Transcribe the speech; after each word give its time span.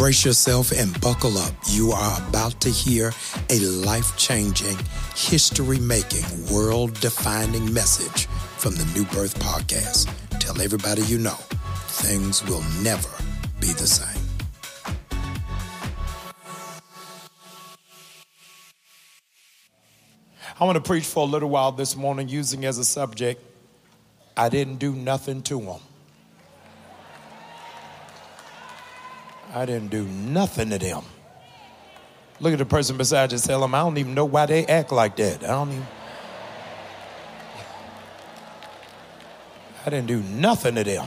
Brace 0.00 0.24
yourself 0.24 0.72
and 0.72 0.98
buckle 1.02 1.36
up. 1.36 1.52
You 1.66 1.92
are 1.92 2.26
about 2.26 2.58
to 2.62 2.70
hear 2.70 3.12
a 3.50 3.58
life 3.58 4.16
changing, 4.16 4.78
history 5.14 5.78
making, 5.78 6.24
world 6.50 6.98
defining 7.00 7.70
message 7.74 8.24
from 8.56 8.76
the 8.76 8.84
New 8.94 9.04
Birth 9.04 9.38
Podcast. 9.38 10.10
Tell 10.38 10.58
everybody 10.62 11.02
you 11.02 11.18
know 11.18 11.36
things 11.88 12.42
will 12.46 12.62
never 12.82 13.10
be 13.60 13.74
the 13.74 13.86
same. 13.86 14.24
I 20.58 20.64
want 20.64 20.76
to 20.76 20.80
preach 20.82 21.04
for 21.04 21.24
a 21.24 21.30
little 21.30 21.50
while 21.50 21.72
this 21.72 21.94
morning 21.94 22.30
using 22.30 22.64
as 22.64 22.78
a 22.78 22.86
subject, 22.86 23.44
I 24.34 24.48
didn't 24.48 24.76
do 24.76 24.94
nothing 24.94 25.42
to 25.42 25.60
them. 25.60 25.80
I 29.52 29.66
didn't 29.66 29.90
do 29.90 30.04
nothing 30.04 30.70
to 30.70 30.78
them. 30.78 31.04
Look 32.38 32.52
at 32.52 32.58
the 32.58 32.64
person 32.64 32.96
beside 32.96 33.32
you 33.32 33.36
and 33.36 33.44
tell 33.44 33.60
them, 33.60 33.74
I 33.74 33.80
don't 33.80 33.98
even 33.98 34.14
know 34.14 34.24
why 34.24 34.46
they 34.46 34.64
act 34.66 34.92
like 34.92 35.16
that. 35.16 35.42
I 35.42 35.48
don't 35.48 35.70
even. 35.70 35.86
I 39.84 39.90
didn't 39.90 40.06
do 40.06 40.22
nothing 40.22 40.74
to 40.74 40.84
them. 40.84 41.06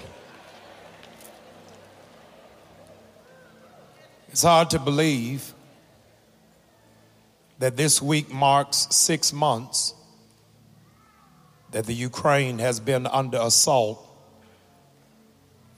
It's 4.30 4.44
hard 4.44 4.72
to 4.72 4.80
believe 4.80 5.54
that 7.60 7.78
this 7.78 8.02
week 8.02 8.32
marks 8.32 8.88
six 8.90 9.32
months 9.32 9.94
that 11.72 11.86
the 11.86 11.94
Ukraine 11.94 12.60
has 12.60 12.80
been 12.80 13.08
under 13.08 13.38
assault 13.38 14.06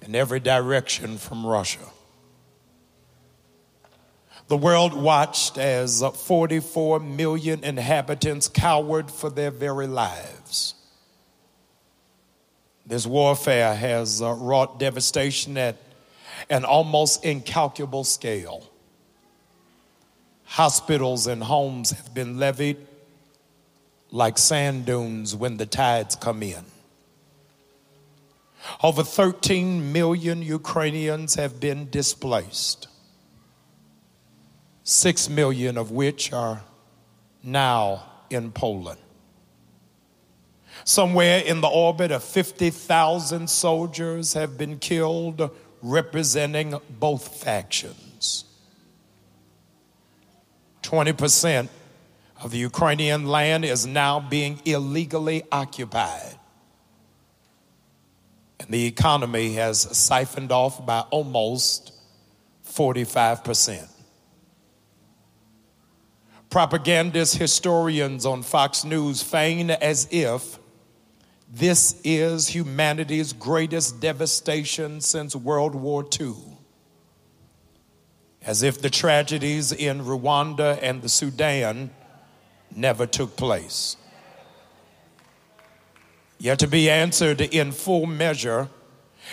in 0.02 0.16
every 0.16 0.40
direction 0.40 1.18
from 1.18 1.46
Russia. 1.46 1.80
The 4.48 4.58
world 4.58 4.94
watched 4.94 5.58
as 5.58 6.04
44 6.04 7.00
million 7.00 7.64
inhabitants 7.64 8.48
cowered 8.48 9.10
for 9.10 9.30
their 9.30 9.50
very 9.50 9.88
lives. 9.88 10.76
This 12.86 13.08
warfare 13.08 13.74
has 13.74 14.22
uh, 14.22 14.34
wrought 14.34 14.80
devastation 14.80 15.58
at 15.58 15.78
an 16.50 16.64
almost 16.64 17.26
incalculable 17.26 18.04
scale. 18.04 18.70
Hospitals 20.44 21.26
and 21.26 21.44
homes 21.44 21.90
have 21.92 22.14
been 22.14 22.38
levied 22.38 22.78
like 24.12 24.38
sand 24.38 24.86
dunes 24.86 25.36
when 25.36 25.58
the 25.58 25.66
tides 25.66 26.16
come 26.16 26.44
in. 26.44 26.64
Over 28.84 29.04
13 29.04 29.92
million 29.92 30.44
Ukrainians 30.44 31.34
have 31.36 31.60
been 31.60 31.90
displaced. 31.90 32.88
Six 34.88 35.28
million 35.30 35.80
of 35.80 35.90
which 35.90 36.32
are 36.32 36.62
now 37.42 38.04
in 38.30 38.52
Poland. 38.52 39.00
Somewhere 40.84 41.40
in 41.40 41.62
the 41.62 41.68
orbit 41.68 42.12
of 42.12 42.24
50,000 42.24 43.50
soldiers 43.50 44.34
have 44.34 44.60
been 44.60 44.78
killed, 44.78 45.50
representing 45.82 46.80
both 47.00 47.28
factions. 47.42 48.46
20% 50.84 51.68
of 52.44 52.52
the 52.52 52.60
Ukrainian 52.60 53.26
land 53.26 53.66
is 53.66 53.88
now 53.88 54.20
being 54.20 54.62
illegally 54.66 55.42
occupied. 55.52 56.38
And 58.60 58.70
the 58.70 58.86
economy 58.86 59.54
has 59.54 59.82
siphoned 59.98 60.52
off 60.52 60.86
by 60.86 61.00
almost 61.10 61.92
45%. 62.68 63.95
Propagandist 66.56 67.36
historians 67.36 68.26
on 68.26 68.42
Fox 68.42 68.86
News 68.86 69.22
feign 69.22 69.72
as 69.72 70.08
if 70.10 70.58
this 71.52 72.00
is 72.06 72.48
humanity's 72.48 73.34
greatest 73.34 74.00
devastation 74.00 75.02
since 75.02 75.36
World 75.36 75.76
War 75.76 76.08
II. 76.18 76.36
As 78.42 78.64
if 78.64 78.82
the 78.82 78.90
tragedies 78.90 79.74
in 79.74 80.00
Rwanda 80.00 80.80
and 80.82 81.02
the 81.02 81.10
Sudan 81.10 81.90
never 82.74 83.06
took 83.06 83.36
place. 83.36 83.98
Yet 86.40 86.60
to 86.60 86.68
be 86.68 86.90
answered 86.90 87.42
in 87.42 87.74
full 87.74 88.06
measure 88.06 88.70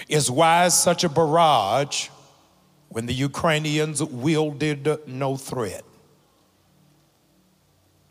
is 0.08 0.28
why 0.28 0.66
such 0.70 1.04
a 1.04 1.08
barrage 1.08 2.08
when 2.88 3.06
the 3.06 3.14
Ukrainians 3.14 4.02
wielded 4.02 5.06
no 5.06 5.36
threat. 5.36 5.84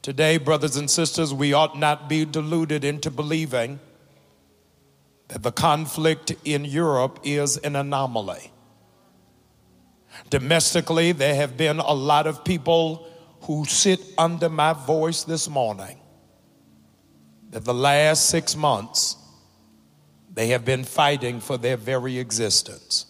Today, 0.01 0.37
brothers 0.37 0.77
and 0.77 0.89
sisters, 0.89 1.31
we 1.31 1.53
ought 1.53 1.77
not 1.77 2.09
be 2.09 2.25
deluded 2.25 2.83
into 2.83 3.11
believing 3.11 3.79
that 5.27 5.43
the 5.43 5.51
conflict 5.51 6.33
in 6.43 6.65
Europe 6.65 7.19
is 7.23 7.57
an 7.57 7.75
anomaly. 7.75 8.51
Domestically, 10.29 11.11
there 11.11 11.35
have 11.35 11.55
been 11.55 11.79
a 11.79 11.93
lot 11.93 12.25
of 12.25 12.43
people 12.43 13.07
who 13.41 13.63
sit 13.65 14.01
under 14.17 14.49
my 14.49 14.73
voice 14.73 15.23
this 15.23 15.47
morning 15.47 15.99
that 17.51 17.63
the 17.63 17.73
last 17.73 18.27
six 18.29 18.55
months 18.55 19.17
they 20.33 20.47
have 20.47 20.65
been 20.65 20.83
fighting 20.83 21.39
for 21.39 21.57
their 21.57 21.77
very 21.77 22.17
existence, 22.17 23.05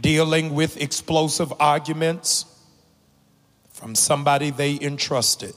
dealing 0.00 0.54
with 0.54 0.80
explosive 0.80 1.52
arguments 1.60 2.46
from 3.84 3.94
somebody 3.94 4.48
they 4.48 4.80
entrusted, 4.80 5.52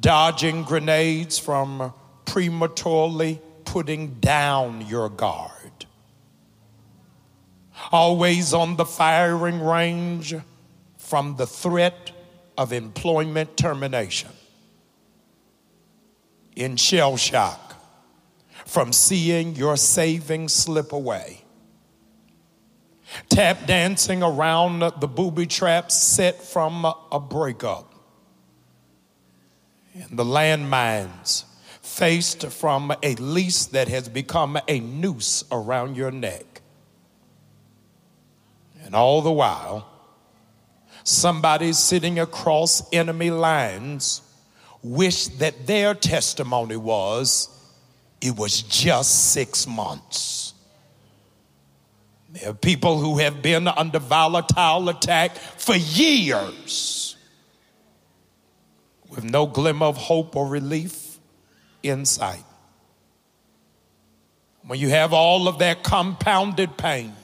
dodging 0.00 0.62
grenades 0.62 1.40
from 1.40 1.92
prematurely 2.24 3.40
putting 3.64 4.20
down 4.20 4.86
your 4.86 5.08
guard, 5.08 5.86
always 7.90 8.54
on 8.54 8.76
the 8.76 8.84
firing 8.84 9.60
range 9.60 10.32
from 10.98 11.34
the 11.34 11.48
threat 11.48 12.12
of 12.56 12.72
employment 12.72 13.56
termination, 13.56 14.30
in 16.54 16.76
shell 16.76 17.16
shock 17.16 17.74
from 18.64 18.92
seeing 18.92 19.56
your 19.56 19.76
savings 19.76 20.52
slip 20.52 20.92
away 20.92 21.43
tap 23.28 23.66
dancing 23.66 24.22
around 24.22 24.80
the 25.00 25.08
booby 25.08 25.46
traps 25.46 25.94
set 25.94 26.42
from 26.42 26.84
a 26.84 27.20
breakup, 27.20 27.94
and 29.94 30.18
the 30.18 30.24
landmines 30.24 31.44
faced 31.82 32.46
from 32.50 32.92
a 33.02 33.14
lease 33.16 33.66
that 33.66 33.88
has 33.88 34.08
become 34.08 34.58
a 34.68 34.80
noose 34.80 35.44
around 35.52 35.96
your 35.96 36.10
neck. 36.10 36.62
And 38.84 38.94
all 38.94 39.22
the 39.22 39.32
while, 39.32 39.88
somebody 41.04 41.72
sitting 41.72 42.18
across 42.18 42.92
enemy 42.92 43.30
lines 43.30 44.22
wish 44.82 45.28
that 45.28 45.66
their 45.66 45.94
testimony 45.94 46.76
was 46.76 47.48
it 48.20 48.36
was 48.36 48.62
just 48.62 49.32
six 49.32 49.66
months. 49.66 50.43
There 52.34 52.50
are 52.50 52.54
people 52.54 52.98
who 52.98 53.18
have 53.18 53.42
been 53.42 53.68
under 53.68 54.00
volatile 54.00 54.88
attack 54.88 55.36
for 55.36 55.76
years 55.76 57.14
with 59.08 59.22
no 59.22 59.46
glimmer 59.46 59.86
of 59.86 59.96
hope 59.96 60.34
or 60.34 60.48
relief 60.48 61.20
in 61.84 62.04
sight. 62.04 62.42
When 64.66 64.80
you 64.80 64.88
have 64.88 65.12
all 65.12 65.46
of 65.46 65.60
that 65.60 65.84
compounded 65.84 66.76
pain, 66.76 67.14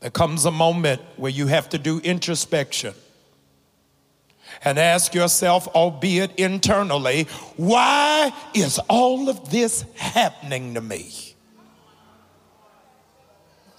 there 0.00 0.10
comes 0.10 0.46
a 0.46 0.50
moment 0.50 1.02
where 1.18 1.30
you 1.30 1.48
have 1.48 1.68
to 1.70 1.78
do 1.78 2.00
introspection 2.00 2.94
and 4.64 4.78
ask 4.78 5.12
yourself, 5.12 5.68
albeit 5.68 6.36
internally, 6.36 7.24
why 7.58 8.32
is 8.54 8.78
all 8.88 9.28
of 9.28 9.50
this 9.50 9.84
happening 9.96 10.72
to 10.72 10.80
me? 10.80 11.27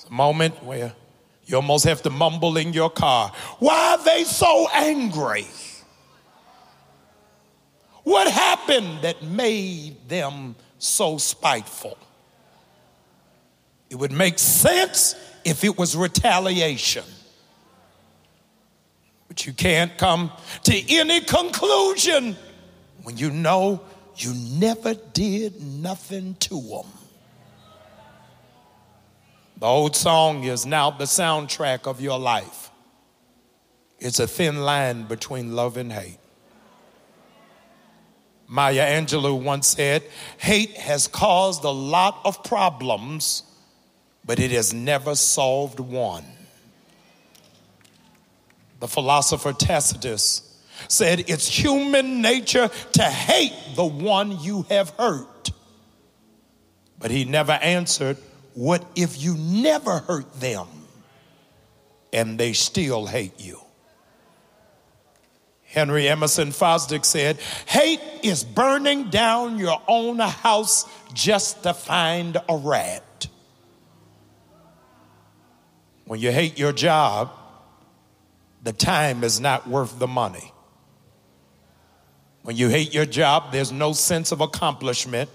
Moment 0.10 0.64
where 0.64 0.94
you 1.46 1.56
almost 1.56 1.86
have 1.86 2.02
to 2.04 2.10
mumble 2.10 2.58
in 2.58 2.74
your 2.74 2.90
car. 2.90 3.32
Why 3.60 3.98
are 3.98 4.04
they 4.04 4.24
so 4.24 4.68
angry? 4.72 5.48
What 8.04 8.32
happened 8.32 9.02
that 9.02 9.24
made 9.24 10.08
them 10.08 10.56
so 10.78 11.18
spiteful? 11.18 11.98
It 13.90 13.96
would 13.96 14.12
make 14.12 14.38
sense 14.38 15.16
if 15.44 15.64
it 15.64 15.78
was 15.78 15.96
retaliation. 15.96 17.04
But 19.28 19.46
you 19.46 19.54
can't 19.54 19.98
come 19.98 20.32
to 20.64 20.94
any 20.94 21.22
conclusion 21.22 22.36
when 23.04 23.18
you 23.18 23.32
know 23.32 23.82
you 24.16 24.34
never 24.34 24.94
did 25.14 25.62
nothing 25.62 26.36
to 26.42 26.62
them. 26.62 26.99
The 29.60 29.66
old 29.66 29.96
song 29.96 30.46
is 30.46 30.66
now 30.66 30.90
the 30.90 31.04
soundtrack 31.04 31.86
of 31.86 32.00
your 32.00 32.18
life. 32.18 32.72
It's 34.00 34.20
a 34.20 34.28
thin 34.28 34.62
line 34.62 35.04
between 35.04 35.54
love 35.54 35.76
and 35.76 35.92
hate. 35.92 36.18
Maya 38.48 39.00
Angelou 39.00 39.44
once 39.44 39.68
said, 39.68 40.04
Hate 40.38 40.72
has 40.78 41.08
caused 41.08 41.66
a 41.66 41.70
lot 41.70 42.22
of 42.24 42.42
problems, 42.44 43.44
but 44.26 44.40
it 44.40 44.52
has 44.52 44.74
never 44.74 45.14
solved 45.14 45.80
one. 45.82 46.24
The 48.80 48.88
philosopher 48.88 49.52
Tacitus 49.52 50.42
said, 50.88 51.26
It's 51.30 51.48
human 51.50 52.22
nature 52.22 52.70
to 52.94 53.04
hate 53.04 53.76
the 53.76 53.86
one 53.86 54.40
you 54.40 54.64
have 54.70 54.92
hurt. 54.92 55.52
But 56.98 57.12
he 57.12 57.26
never 57.26 57.52
answered, 57.52 58.18
What 58.60 58.86
if 58.94 59.24
you 59.24 59.36
never 59.38 60.00
hurt 60.00 60.38
them 60.42 60.68
and 62.12 62.38
they 62.38 62.52
still 62.52 63.06
hate 63.06 63.40
you? 63.40 63.62
Henry 65.64 66.10
Emerson 66.10 66.50
Fosdick 66.50 67.06
said, 67.06 67.38
Hate 67.68 68.02
is 68.22 68.44
burning 68.44 69.12
down 69.12 69.60
your 69.60 69.82
own 69.88 70.20
house 70.20 70.86
just 71.14 71.64
to 71.64 71.74
find 71.74 72.36
a 72.50 72.58
rat. 72.58 73.30
When 76.04 76.20
you 76.20 76.34
hate 76.34 76.60
your 76.60 76.74
job, 76.74 77.32
the 78.62 78.74
time 78.74 79.24
is 79.24 79.40
not 79.40 79.70
worth 79.70 79.98
the 80.00 80.08
money. 80.08 80.52
When 82.42 82.58
you 82.58 82.68
hate 82.68 82.94
your 82.94 83.06
job, 83.06 83.54
there's 83.54 83.72
no 83.72 83.94
sense 83.94 84.34
of 84.34 84.42
accomplishment. 84.42 85.30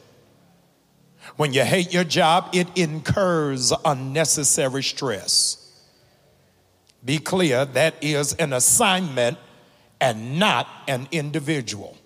When 1.36 1.52
you 1.52 1.64
hate 1.64 1.92
your 1.92 2.04
job, 2.04 2.50
it 2.52 2.68
incurs 2.76 3.72
unnecessary 3.84 4.82
stress. 4.82 5.60
Be 7.04 7.18
clear, 7.18 7.64
that 7.64 7.94
is 8.02 8.34
an 8.34 8.52
assignment 8.52 9.38
and 10.00 10.38
not 10.38 10.68
an 10.88 11.08
individual. 11.12 11.96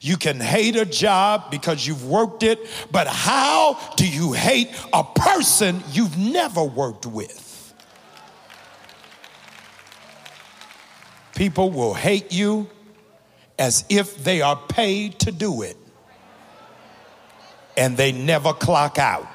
You 0.00 0.16
can 0.16 0.40
hate 0.40 0.76
a 0.76 0.84
job 0.84 1.50
because 1.50 1.86
you've 1.86 2.04
worked 2.04 2.42
it, 2.42 2.58
but 2.90 3.06
how 3.06 3.78
do 3.96 4.08
you 4.08 4.32
hate 4.32 4.70
a 4.92 5.04
person 5.04 5.82
you've 5.92 6.18
never 6.18 6.64
worked 6.64 7.06
with? 7.06 7.74
People 11.34 11.70
will 11.70 11.94
hate 11.94 12.32
you 12.32 12.68
as 13.58 13.84
if 13.88 14.22
they 14.22 14.40
are 14.40 14.56
paid 14.56 15.18
to 15.20 15.32
do 15.32 15.62
it, 15.62 15.76
and 17.76 17.96
they 17.96 18.12
never 18.12 18.52
clock 18.52 18.98
out. 18.98 19.26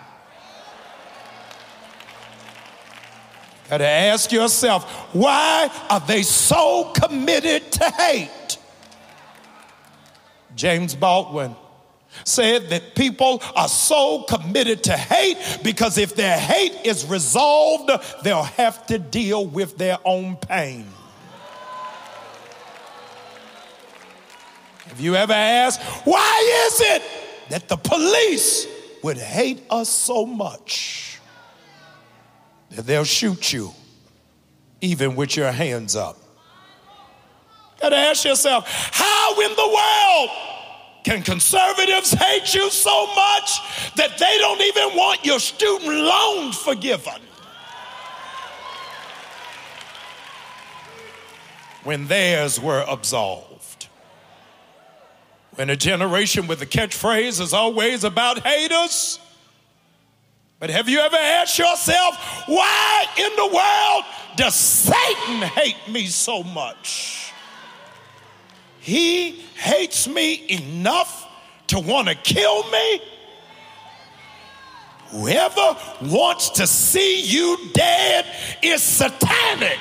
Got 3.70 3.78
to 3.78 3.88
ask 3.88 4.32
yourself, 4.32 4.90
why 5.14 5.70
are 5.90 6.00
they 6.00 6.24
so 6.24 6.92
committed 6.96 7.72
to 7.74 7.86
hate? 7.92 8.58
James 10.56 10.96
Baldwin 10.96 11.56
said 12.26 12.70
that 12.72 12.96
people 12.96 13.44
are 13.56 13.68
so 13.68 14.24
committed 14.24 14.84
to 14.86 14.98
hate 14.98 15.38
because 15.64 16.00
if 16.00 16.16
their 16.16 16.38
hate 16.38 16.86
is 16.86 17.06
resolved, 17.06 17.92
they'll 18.24 18.42
have 18.42 18.86
to 18.88 18.98
deal 18.98 19.46
with 19.46 19.78
their 19.78 20.00
own 20.04 20.36
pain. 20.36 20.88
Have 24.88 25.00
you 25.00 25.16
ever 25.16 25.34
asked, 25.34 25.82
why 26.06 26.66
is 26.68 26.82
it 26.82 27.04
that 27.50 27.68
the 27.68 27.78
police 27.78 28.68
would 29.04 29.18
hate 29.18 29.64
us 29.70 29.90
so 29.90 30.26
much? 30.26 31.10
that 32.72 32.86
they'll 32.86 33.04
shoot 33.04 33.52
you 33.52 33.72
even 34.82 35.16
with 35.16 35.36
your 35.36 35.52
hands 35.52 35.96
up. 35.96 36.18
Got 37.82 37.90
to 37.90 37.98
ask 37.98 38.26
yourself, 38.26 38.66
how 38.68 39.40
in 39.42 39.56
the 39.56 39.68
world 39.68 40.30
can 41.04 41.22
conservatives 41.24 42.12
hate 42.12 42.54
you 42.54 42.70
so 42.70 43.08
much 43.08 43.60
that 43.96 44.18
they 44.18 44.38
don't 44.38 44.62
even 44.62 44.98
want 44.98 45.26
your 45.26 45.40
student 45.40 45.90
loans 45.90 46.58
forgiven? 46.58 47.22
When 51.84 52.08
theirs 52.08 52.60
were 52.60 52.86
absolved. 52.88 53.49
When 55.60 55.70
a 55.70 55.76
generation 55.76 56.48
with 56.48 56.62
a 56.62 56.66
catchphrase 56.66 57.42
is 57.42 57.54
always 57.54 58.06
about 58.06 58.48
haters, 58.48 59.20
but 60.58 60.70
have 60.70 60.88
you 60.88 61.02
ever 61.02 61.18
asked 61.18 61.60
yourself, 61.60 62.16
why 62.46 63.06
in 63.18 63.36
the 63.36 63.46
world 63.54 64.06
does 64.38 64.56
Satan 64.56 65.42
hate 65.42 65.76
me 65.90 66.06
so 66.06 66.44
much? 66.44 67.34
He 68.80 69.32
hates 69.58 70.08
me 70.08 70.46
enough 70.48 71.28
to 71.68 71.80
want 71.82 72.08
to 72.08 72.16
kill 72.16 72.64
me. 72.72 73.02
Whoever 75.10 75.76
wants 76.04 76.52
to 76.52 76.68
see 76.68 77.20
you 77.20 77.58
dead 77.74 78.26
is 78.64 78.82
satanic. 78.82 79.80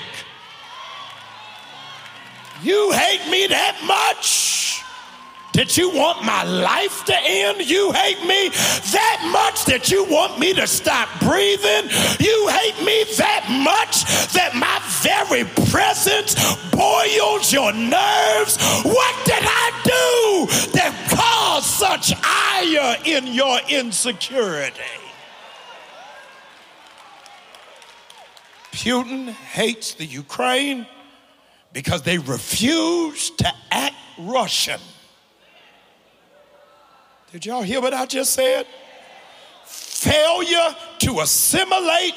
You 2.64 2.90
hate 2.90 3.30
me 3.30 3.46
that 3.46 3.80
much? 3.86 4.82
That 5.58 5.76
you 5.76 5.90
want 5.90 6.22
my 6.22 6.44
life 6.44 7.04
to 7.04 7.16
end. 7.20 7.68
You 7.68 7.90
hate 7.90 8.20
me 8.20 8.48
that 8.48 9.28
much 9.32 9.64
that 9.64 9.90
you 9.90 10.04
want 10.04 10.38
me 10.38 10.54
to 10.54 10.68
stop 10.68 11.08
breathing. 11.18 11.90
You 12.20 12.46
hate 12.46 12.78
me 12.86 13.02
that 13.16 13.42
much 13.66 14.04
that 14.34 14.54
my 14.54 14.78
very 15.02 15.42
presence 15.68 16.36
boils 16.70 17.52
your 17.52 17.72
nerves. 17.72 18.56
What 18.84 19.14
did 19.26 19.42
I 19.42 19.72
do 19.82 20.70
that 20.78 20.94
caused 21.10 21.66
such 21.66 22.14
ire 22.22 22.96
in 23.04 23.26
your 23.26 23.58
insecurity? 23.68 24.80
Putin 28.70 29.30
hates 29.30 29.94
the 29.94 30.06
Ukraine 30.06 30.86
because 31.72 32.02
they 32.02 32.18
refuse 32.18 33.30
to 33.30 33.52
act 33.72 33.96
Russian. 34.20 34.78
Did 37.32 37.44
y'all 37.44 37.62
hear 37.62 37.80
what 37.80 37.92
I 37.92 38.06
just 38.06 38.32
said? 38.32 38.66
Failure 39.66 40.74
to 41.00 41.20
assimilate 41.20 42.14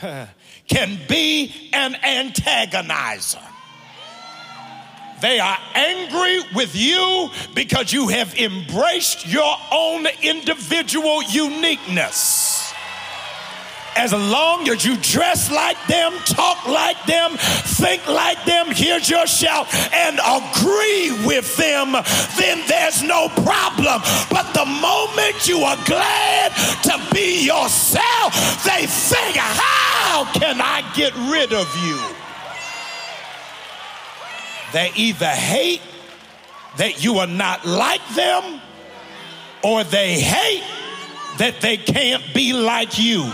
can 0.68 0.98
be 1.08 1.70
an 1.72 1.94
antagonizer. 1.94 3.42
They 5.20 5.38
are 5.38 5.58
angry 5.74 6.40
with 6.54 6.74
you 6.74 7.28
because 7.54 7.92
you 7.92 8.08
have 8.08 8.34
embraced 8.38 9.26
your 9.26 9.56
own 9.72 10.06
individual 10.22 11.22
uniqueness 11.24 12.49
as 13.96 14.12
long 14.12 14.68
as 14.68 14.84
you 14.84 14.96
dress 14.98 15.50
like 15.50 15.76
them, 15.86 16.12
talk 16.24 16.66
like 16.66 17.02
them, 17.06 17.32
think 17.36 18.06
like 18.06 18.42
them, 18.44 18.66
here's 18.70 19.08
your 19.10 19.26
shout, 19.26 19.66
and 19.92 20.18
agree 20.18 21.10
with 21.26 21.56
them, 21.56 21.92
then 22.38 22.62
there's 22.68 23.02
no 23.02 23.28
problem. 23.42 24.00
But 24.30 24.52
the 24.54 24.66
moment 24.66 25.48
you 25.48 25.58
are 25.58 25.78
glad 25.84 26.52
to 26.84 27.14
be 27.14 27.44
yourself, 27.44 28.32
they 28.64 28.86
think, 28.86 29.36
How 29.36 30.24
can 30.32 30.60
I 30.60 30.88
get 30.94 31.14
rid 31.30 31.52
of 31.52 31.68
you? 31.84 31.98
They 34.72 34.92
either 34.94 35.26
hate 35.26 35.82
that 36.76 37.02
you 37.02 37.18
are 37.18 37.26
not 37.26 37.66
like 37.66 38.06
them, 38.14 38.60
or 39.64 39.82
they 39.84 40.20
hate 40.20 40.64
that 41.38 41.60
they 41.60 41.76
can't 41.76 42.22
be 42.34 42.52
like 42.52 42.98
you. 42.98 43.30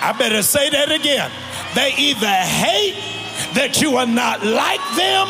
I 0.00 0.14
better 0.18 0.42
say 0.42 0.70
that 0.70 0.90
again. 0.92 1.30
They 1.74 1.94
either 1.96 2.26
hate 2.26 2.96
that 3.54 3.80
you 3.80 3.96
are 3.96 4.06
not 4.06 4.44
like 4.44 4.80
them 4.96 5.28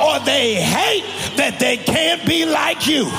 or 0.00 0.18
they 0.24 0.54
hate 0.54 1.04
that 1.36 1.58
they 1.60 1.76
can't 1.76 2.24
be 2.26 2.44
like 2.44 2.86
you. 2.86 3.10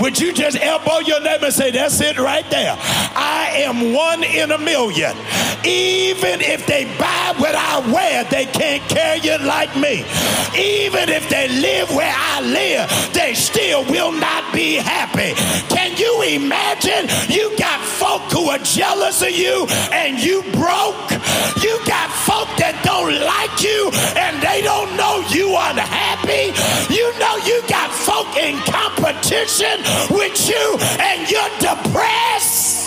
Would 0.00 0.18
you 0.18 0.32
just 0.32 0.58
elbow 0.60 0.98
your 1.00 1.20
neighbor 1.20 1.46
and 1.46 1.54
say, 1.54 1.70
That's 1.70 2.00
it 2.00 2.18
right 2.18 2.48
there? 2.50 2.76
I 2.78 3.50
am 3.66 3.92
one 3.94 4.22
in 4.22 4.52
a 4.52 4.58
million. 4.58 5.16
Even 5.64 6.40
if 6.40 6.66
they 6.66 6.84
buy 6.98 7.34
what 7.38 7.54
I 7.54 7.80
wear, 7.92 8.24
they 8.24 8.46
can't 8.46 8.82
carry 8.88 9.18
it 9.18 9.40
like 9.40 9.74
me. 9.76 10.06
Even 10.54 11.08
if 11.08 11.28
they 11.28 11.48
live 11.48 11.90
where 11.94 12.14
I 12.14 12.40
live, 12.40 13.12
they 13.12 13.34
still 13.34 13.84
will 13.84 14.12
not 14.12 14.52
be 14.54 14.74
happy. 14.74 15.34
Can 15.74 15.96
you 15.96 16.22
imagine? 16.22 17.10
You 17.28 17.50
got 17.58 17.77
folk 17.98 18.22
who 18.30 18.48
are 18.48 18.58
jealous 18.58 19.22
of 19.22 19.30
you 19.30 19.66
and 19.92 20.22
you 20.22 20.42
broke. 20.54 21.10
You 21.58 21.74
got 21.82 22.08
folk 22.22 22.46
that 22.62 22.78
don't 22.86 23.10
like 23.10 23.58
you 23.58 23.90
and 24.14 24.38
they 24.38 24.62
don't 24.62 24.94
know 24.94 25.18
you 25.34 25.50
unhappy. 25.58 26.54
You 26.94 27.10
know 27.18 27.34
you 27.42 27.58
got 27.66 27.90
folk 27.90 28.30
in 28.38 28.54
competition 28.70 29.82
with 30.14 30.38
you 30.46 30.78
and 31.02 31.26
you're 31.26 31.54
depressed. 31.58 32.86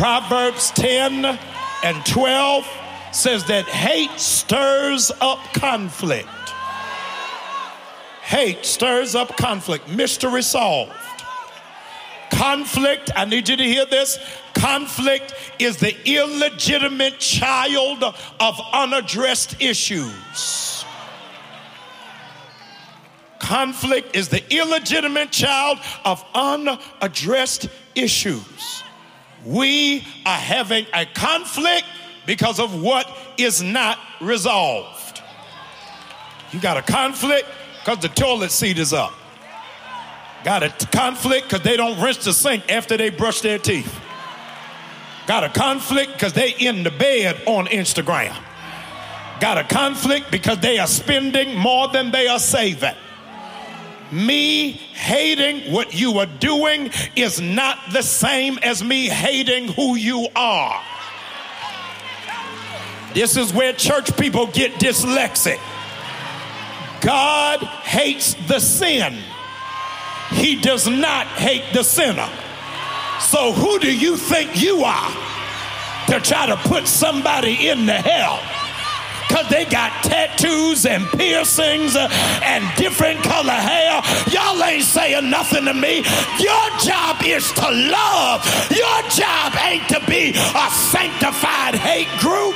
Proverbs 0.00 0.70
10 0.72 1.38
and 1.84 2.06
12 2.06 2.66
says 3.12 3.44
that 3.44 3.66
hate 3.66 4.18
stirs 4.18 5.12
up 5.20 5.38
conflict. 5.52 6.28
Hate 8.24 8.64
stirs 8.64 9.14
up 9.14 9.36
conflict. 9.36 9.86
Mystery 9.88 10.42
solved. 10.42 10.92
Conflict, 12.30 13.10
I 13.14 13.26
need 13.26 13.48
you 13.48 13.56
to 13.56 13.62
hear 13.62 13.84
this. 13.84 14.18
Conflict 14.54 15.34
is 15.58 15.76
the 15.76 15.94
illegitimate 16.10 17.18
child 17.18 18.02
of 18.40 18.60
unaddressed 18.72 19.60
issues. 19.60 20.84
Conflict 23.38 24.16
is 24.16 24.30
the 24.30 24.42
illegitimate 24.52 25.30
child 25.30 25.78
of 26.06 26.24
unaddressed 26.34 27.68
issues. 27.94 28.82
We 29.44 29.98
are 30.24 30.38
having 30.38 30.86
a 30.94 31.04
conflict 31.04 31.84
because 32.24 32.58
of 32.58 32.80
what 32.80 33.06
is 33.36 33.62
not 33.62 33.98
resolved. 34.22 35.20
You 36.52 36.60
got 36.60 36.78
a 36.78 36.82
conflict 36.82 37.46
because 37.84 37.98
the 37.98 38.08
toilet 38.08 38.50
seat 38.50 38.78
is 38.78 38.94
up. 38.94 39.12
Got 40.42 40.62
a 40.62 40.70
conflict 40.86 41.50
because 41.50 41.62
they 41.62 41.76
don't 41.76 42.00
rinse 42.00 42.24
the 42.24 42.32
sink 42.32 42.72
after 42.72 42.96
they 42.96 43.10
brush 43.10 43.42
their 43.42 43.58
teeth. 43.58 44.00
Got 45.26 45.44
a 45.44 45.50
conflict 45.50 46.14
because 46.14 46.32
they 46.32 46.52
in 46.52 46.82
the 46.82 46.90
bed 46.90 47.42
on 47.44 47.66
Instagram. 47.66 48.34
Got 49.38 49.58
a 49.58 49.64
conflict 49.64 50.30
because 50.30 50.60
they 50.60 50.78
are 50.78 50.86
spending 50.86 51.58
more 51.58 51.88
than 51.88 52.10
they 52.10 52.26
are 52.26 52.38
saving. 52.38 52.94
Me 54.10 54.70
hating 54.72 55.70
what 55.70 55.92
you 55.92 56.18
are 56.20 56.26
doing 56.26 56.90
is 57.16 57.38
not 57.38 57.78
the 57.92 58.02
same 58.02 58.58
as 58.62 58.82
me 58.82 59.08
hating 59.08 59.68
who 59.68 59.94
you 59.96 60.26
are. 60.34 60.82
This 63.12 63.36
is 63.36 63.52
where 63.52 63.74
church 63.74 64.16
people 64.16 64.46
get 64.46 64.72
dyslexic. 64.74 65.60
God 67.04 67.60
hates 67.60 68.32
the 68.48 68.58
sin. 68.58 69.14
He 70.30 70.56
does 70.56 70.88
not 70.88 71.26
hate 71.26 71.74
the 71.74 71.84
sinner. 71.84 72.28
So 73.20 73.52
who 73.52 73.78
do 73.78 73.94
you 73.94 74.16
think 74.16 74.60
you 74.60 74.84
are 74.84 75.10
to 76.08 76.20
try 76.20 76.46
to 76.46 76.56
put 76.56 76.88
somebody 76.88 77.68
in 77.68 77.84
the 77.84 77.92
hell? 77.92 78.40
Because 79.28 79.48
they 79.48 79.64
got 79.64 79.90
tattoos 80.02 80.86
and 80.86 81.06
piercings 81.08 81.96
uh, 81.96 82.08
and 82.42 82.64
different 82.76 83.22
color 83.22 83.52
hair. 83.52 84.00
Y'all 84.30 84.62
ain't 84.62 84.84
saying 84.84 85.28
nothing 85.28 85.64
to 85.64 85.74
me. 85.74 85.98
Your 86.38 86.78
job 86.78 87.16
is 87.24 87.50
to 87.52 87.68
love. 87.70 88.44
Your 88.70 89.02
job 89.10 89.52
ain't 89.62 89.88
to 89.88 90.00
be 90.06 90.30
a 90.30 90.70
sanctified 90.70 91.74
hate 91.74 92.08
group. 92.20 92.54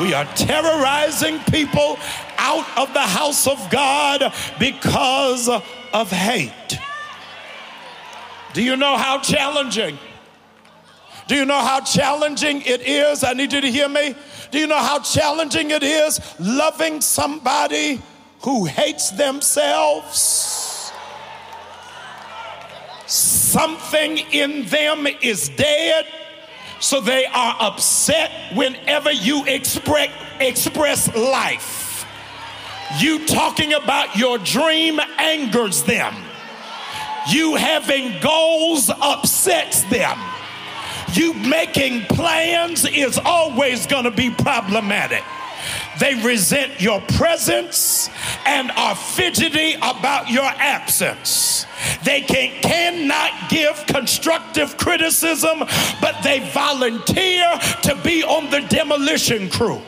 We 0.00 0.14
are 0.14 0.24
terrorizing 0.34 1.40
people 1.40 1.98
out 2.38 2.66
of 2.78 2.94
the 2.94 3.00
house 3.00 3.46
of 3.46 3.68
God 3.70 4.32
because 4.58 5.46
of 5.48 6.10
hate. 6.10 6.78
Do 8.54 8.62
you 8.62 8.78
know 8.78 8.96
how 8.96 9.18
challenging? 9.20 9.98
Do 11.28 11.34
you 11.34 11.44
know 11.44 11.60
how 11.60 11.82
challenging 11.82 12.62
it 12.62 12.80
is? 12.80 13.22
I 13.22 13.34
need 13.34 13.52
you 13.52 13.60
to 13.60 13.70
hear 13.70 13.90
me. 13.90 14.14
Do 14.50 14.58
you 14.58 14.66
know 14.66 14.78
how 14.78 15.00
challenging 15.00 15.70
it 15.70 15.82
is 15.82 16.18
loving 16.40 17.02
somebody 17.02 18.00
who 18.40 18.64
hates 18.64 19.10
themselves? 19.10 20.90
Something 23.06 24.16
in 24.32 24.64
them 24.64 25.06
is 25.20 25.50
dead 25.50 26.06
so 26.80 27.00
they 27.00 27.26
are 27.26 27.56
upset 27.60 28.54
whenever 28.54 29.12
you 29.12 29.44
express, 29.46 30.10
express 30.40 31.14
life. 31.14 32.06
You 32.98 33.26
talking 33.26 33.72
about 33.74 34.16
your 34.16 34.38
dream 34.38 34.98
angers 35.18 35.84
them. 35.84 36.14
You 37.28 37.54
having 37.54 38.18
goals 38.20 38.90
upsets 38.90 39.82
them. 39.84 40.18
You 41.12 41.34
making 41.34 42.02
plans 42.06 42.84
is 42.84 43.18
always 43.18 43.86
going 43.86 44.04
to 44.04 44.10
be 44.10 44.30
problematic. 44.30 45.22
They 46.00 46.14
resent 46.14 46.80
your 46.80 47.02
presence 47.02 48.08
and 48.46 48.70
are 48.70 48.96
fidgety 48.96 49.74
about 49.74 50.30
your 50.30 50.44
absence. 50.44 51.66
They 52.04 52.22
can, 52.22 52.50
cannot 52.62 53.50
give 53.50 53.84
constructive 53.86 54.78
criticism, 54.78 55.58
but 56.00 56.16
they 56.22 56.40
volunteer 56.52 57.44
to 57.82 58.00
be 58.02 58.24
on 58.24 58.50
the 58.50 58.60
demolition 58.62 59.50
crew. 59.50 59.82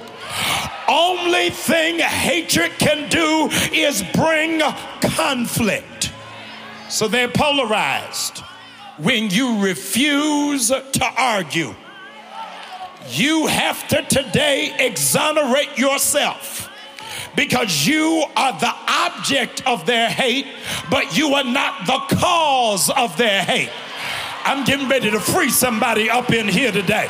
Only 0.86 1.48
thing 1.48 1.98
hatred 1.98 2.72
can 2.78 3.08
do 3.08 3.48
is 3.72 4.04
bring 4.12 4.60
conflict. 5.00 6.12
So 6.90 7.08
they're 7.08 7.28
polarized. 7.28 8.40
When 8.98 9.30
you 9.30 9.64
refuse 9.64 10.68
to 10.68 11.12
argue, 11.16 11.74
you 13.08 13.46
have 13.46 13.86
to 13.88 14.02
today 14.02 14.74
exonerate 14.78 15.78
yourself 15.78 16.68
because 17.36 17.86
you 17.86 18.24
are 18.36 18.52
the 18.58 18.74
object 18.88 19.66
of 19.66 19.86
their 19.86 20.08
hate, 20.08 20.46
but 20.90 21.16
you 21.16 21.34
are 21.34 21.44
not 21.44 21.86
the 21.86 22.16
cause 22.16 22.90
of 22.90 23.16
their 23.16 23.42
hate. 23.42 23.70
I'm 24.44 24.64
getting 24.64 24.88
ready 24.88 25.10
to 25.10 25.20
free 25.20 25.50
somebody 25.50 26.10
up 26.10 26.30
in 26.32 26.48
here 26.48 26.72
today. 26.72 27.08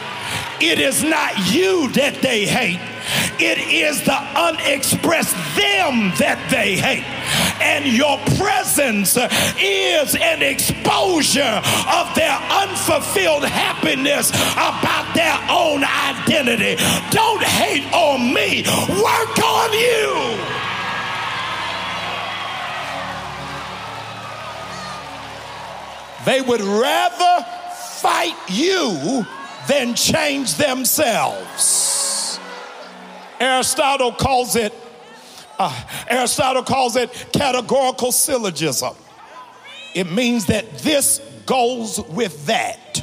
It 0.61 0.79
is 0.79 1.03
not 1.03 1.53
you 1.53 1.89
that 1.93 2.21
they 2.23 2.47
hate. 2.47 2.81
It 3.41 3.59
is 3.59 4.03
the 4.05 4.15
unexpressed 4.15 5.35
them 5.57 6.13
that 6.19 6.39
they 6.51 6.77
hate. 6.77 7.05
And 7.61 7.87
your 7.87 8.19
presence 8.37 9.17
is 9.61 10.15
an 10.17 10.43
exposure 10.43 11.63
of 11.93 12.15
their 12.15 12.39
unfulfilled 12.51 13.45
happiness 13.45 14.31
about 14.31 15.15
their 15.15 15.39
own 15.51 15.85
identity. 15.85 16.77
Don't 17.11 17.43
hate 17.43 17.91
on 17.93 18.33
me, 18.33 18.63
work 19.03 19.39
on 19.39 19.73
you. 19.73 20.39
They 26.25 26.41
would 26.41 26.61
rather 26.61 27.45
fight 28.01 28.37
you 28.49 29.27
than 29.69 29.95
change 29.95 30.55
themselves. 30.55 32.39
Aristotle 33.41 34.13
calls 34.13 34.55
it 34.55 34.73
uh, 35.59 35.85
Aristotle 36.09 36.63
calls 36.63 36.97
it 36.97 37.11
categorical 37.33 38.13
syllogism. 38.13 38.95
It 39.95 40.11
means 40.11 40.47
that 40.47 40.79
this 40.79 41.21
goes 41.47 42.01
with 42.09 42.47
that. 42.47 43.03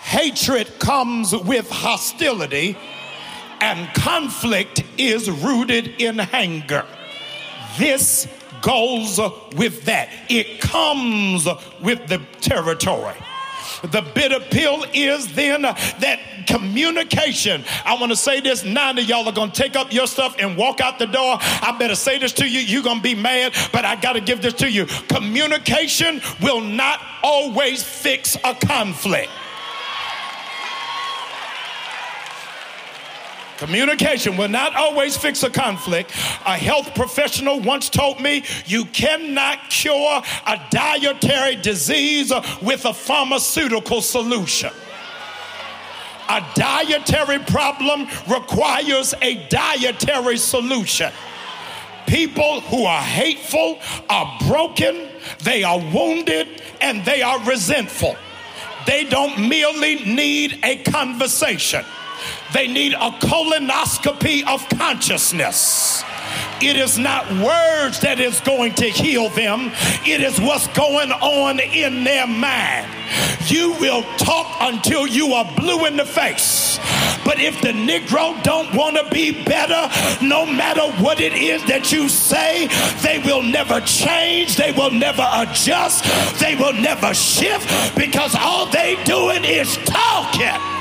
Hatred 0.00 0.78
comes 0.78 1.34
with 1.34 1.68
hostility, 1.70 2.76
and 3.60 3.92
conflict 3.94 4.84
is 4.98 5.30
rooted 5.30 6.00
in 6.00 6.20
anger. 6.20 6.84
This 7.78 8.28
goes 8.62 9.18
with 9.56 9.84
that. 9.84 10.08
It 10.28 10.60
comes 10.60 11.46
with 11.80 12.06
the 12.08 12.18
territory. 12.40 13.14
The 13.82 14.02
bitter 14.14 14.40
pill 14.40 14.84
is 14.92 15.32
then 15.34 15.62
that 15.62 16.20
communication. 16.46 17.64
I 17.84 17.94
want 17.98 18.12
to 18.12 18.16
say 18.16 18.40
this. 18.40 18.64
Nine 18.64 18.98
of 18.98 19.04
y'all 19.04 19.26
are 19.28 19.32
going 19.32 19.50
to 19.50 19.62
take 19.62 19.76
up 19.76 19.92
your 19.92 20.06
stuff 20.06 20.36
and 20.38 20.56
walk 20.56 20.80
out 20.80 20.98
the 20.98 21.06
door. 21.06 21.38
I 21.40 21.76
better 21.78 21.94
say 21.94 22.18
this 22.18 22.32
to 22.34 22.48
you. 22.48 22.60
You're 22.60 22.82
going 22.82 22.98
to 22.98 23.02
be 23.02 23.14
mad, 23.14 23.54
but 23.72 23.84
I 23.84 23.96
got 23.96 24.14
to 24.14 24.20
give 24.20 24.42
this 24.42 24.54
to 24.54 24.70
you. 24.70 24.86
Communication 25.08 26.20
will 26.40 26.60
not 26.60 27.00
always 27.22 27.82
fix 27.82 28.36
a 28.44 28.54
conflict. 28.54 29.30
Communication 33.58 34.36
will 34.36 34.48
not 34.48 34.74
always 34.76 35.16
fix 35.16 35.42
a 35.42 35.50
conflict. 35.50 36.10
A 36.44 36.56
health 36.56 36.94
professional 36.94 37.60
once 37.60 37.88
told 37.88 38.20
me 38.20 38.44
you 38.66 38.84
cannot 38.86 39.70
cure 39.70 40.22
a 40.46 40.60
dietary 40.70 41.56
disease 41.56 42.32
with 42.62 42.84
a 42.84 42.92
pharmaceutical 42.92 44.02
solution. 44.02 44.70
A 46.28 46.44
dietary 46.54 47.38
problem 47.38 48.08
requires 48.28 49.14
a 49.22 49.46
dietary 49.48 50.36
solution. 50.36 51.12
People 52.06 52.60
who 52.62 52.84
are 52.84 53.02
hateful 53.02 53.78
are 54.08 54.38
broken, 54.46 55.08
they 55.44 55.64
are 55.64 55.78
wounded, 55.78 56.62
and 56.80 57.04
they 57.04 57.22
are 57.22 57.42
resentful. 57.44 58.16
They 58.86 59.04
don't 59.04 59.48
merely 59.48 59.96
need 60.04 60.60
a 60.62 60.76
conversation. 60.82 61.84
They 62.52 62.68
need 62.68 62.94
a 62.94 63.10
colonoscopy 63.10 64.46
of 64.46 64.68
consciousness. 64.78 66.04
It 66.60 66.76
is 66.76 66.98
not 66.98 67.30
words 67.32 68.00
that 68.00 68.18
is 68.18 68.40
going 68.40 68.74
to 68.74 68.86
heal 68.86 69.28
them, 69.30 69.72
it 70.06 70.20
is 70.20 70.40
what's 70.40 70.66
going 70.68 71.12
on 71.12 71.60
in 71.60 72.04
their 72.04 72.26
mind. 72.26 72.86
You 73.46 73.72
will 73.78 74.02
talk 74.16 74.56
until 74.60 75.06
you 75.06 75.34
are 75.34 75.44
blue 75.56 75.86
in 75.86 75.96
the 75.96 76.06
face. 76.06 76.78
But 77.24 77.40
if 77.40 77.60
the 77.60 77.72
Negro 77.72 78.40
don't 78.42 78.72
want 78.74 78.96
to 78.96 79.06
be 79.10 79.44
better, 79.44 79.90
no 80.24 80.46
matter 80.46 80.90
what 81.02 81.20
it 81.20 81.34
is 81.34 81.62
that 81.64 81.92
you 81.92 82.08
say, 82.08 82.68
they 83.02 83.18
will 83.18 83.42
never 83.42 83.80
change, 83.80 84.56
they 84.56 84.72
will 84.72 84.92
never 84.92 85.26
adjust, 85.34 86.04
they 86.40 86.54
will 86.54 86.72
never 86.72 87.12
shift 87.12 87.96
because 87.96 88.34
all 88.38 88.70
they 88.70 88.96
doing 89.04 89.44
is 89.44 89.76
talking. 89.84 90.75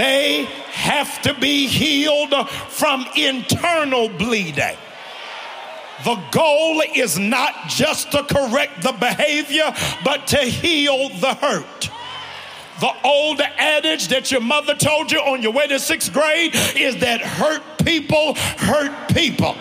They 0.00 0.46
have 0.68 1.20
to 1.24 1.34
be 1.34 1.66
healed 1.66 2.48
from 2.48 3.04
internal 3.14 4.08
bleeding. 4.08 4.78
The 6.04 6.18
goal 6.30 6.82
is 6.94 7.18
not 7.18 7.68
just 7.68 8.10
to 8.12 8.22
correct 8.22 8.82
the 8.82 8.92
behavior, 8.92 9.74
but 10.02 10.26
to 10.28 10.38
heal 10.38 11.10
the 11.10 11.34
hurt. 11.34 11.90
The 12.80 12.92
old 13.04 13.42
adage 13.42 14.08
that 14.08 14.30
your 14.30 14.40
mother 14.40 14.74
told 14.74 15.12
you 15.12 15.18
on 15.18 15.42
your 15.42 15.52
way 15.52 15.66
to 15.66 15.78
sixth 15.78 16.14
grade 16.14 16.54
is 16.76 16.96
that 17.00 17.20
hurt 17.20 17.62
people 17.84 18.36
hurt 18.36 19.14
people. 19.14 19.54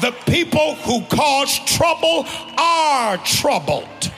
The 0.00 0.12
people 0.24 0.76
who 0.76 1.02
cause 1.14 1.58
trouble 1.66 2.24
are 2.56 3.18
troubled. 3.18 4.10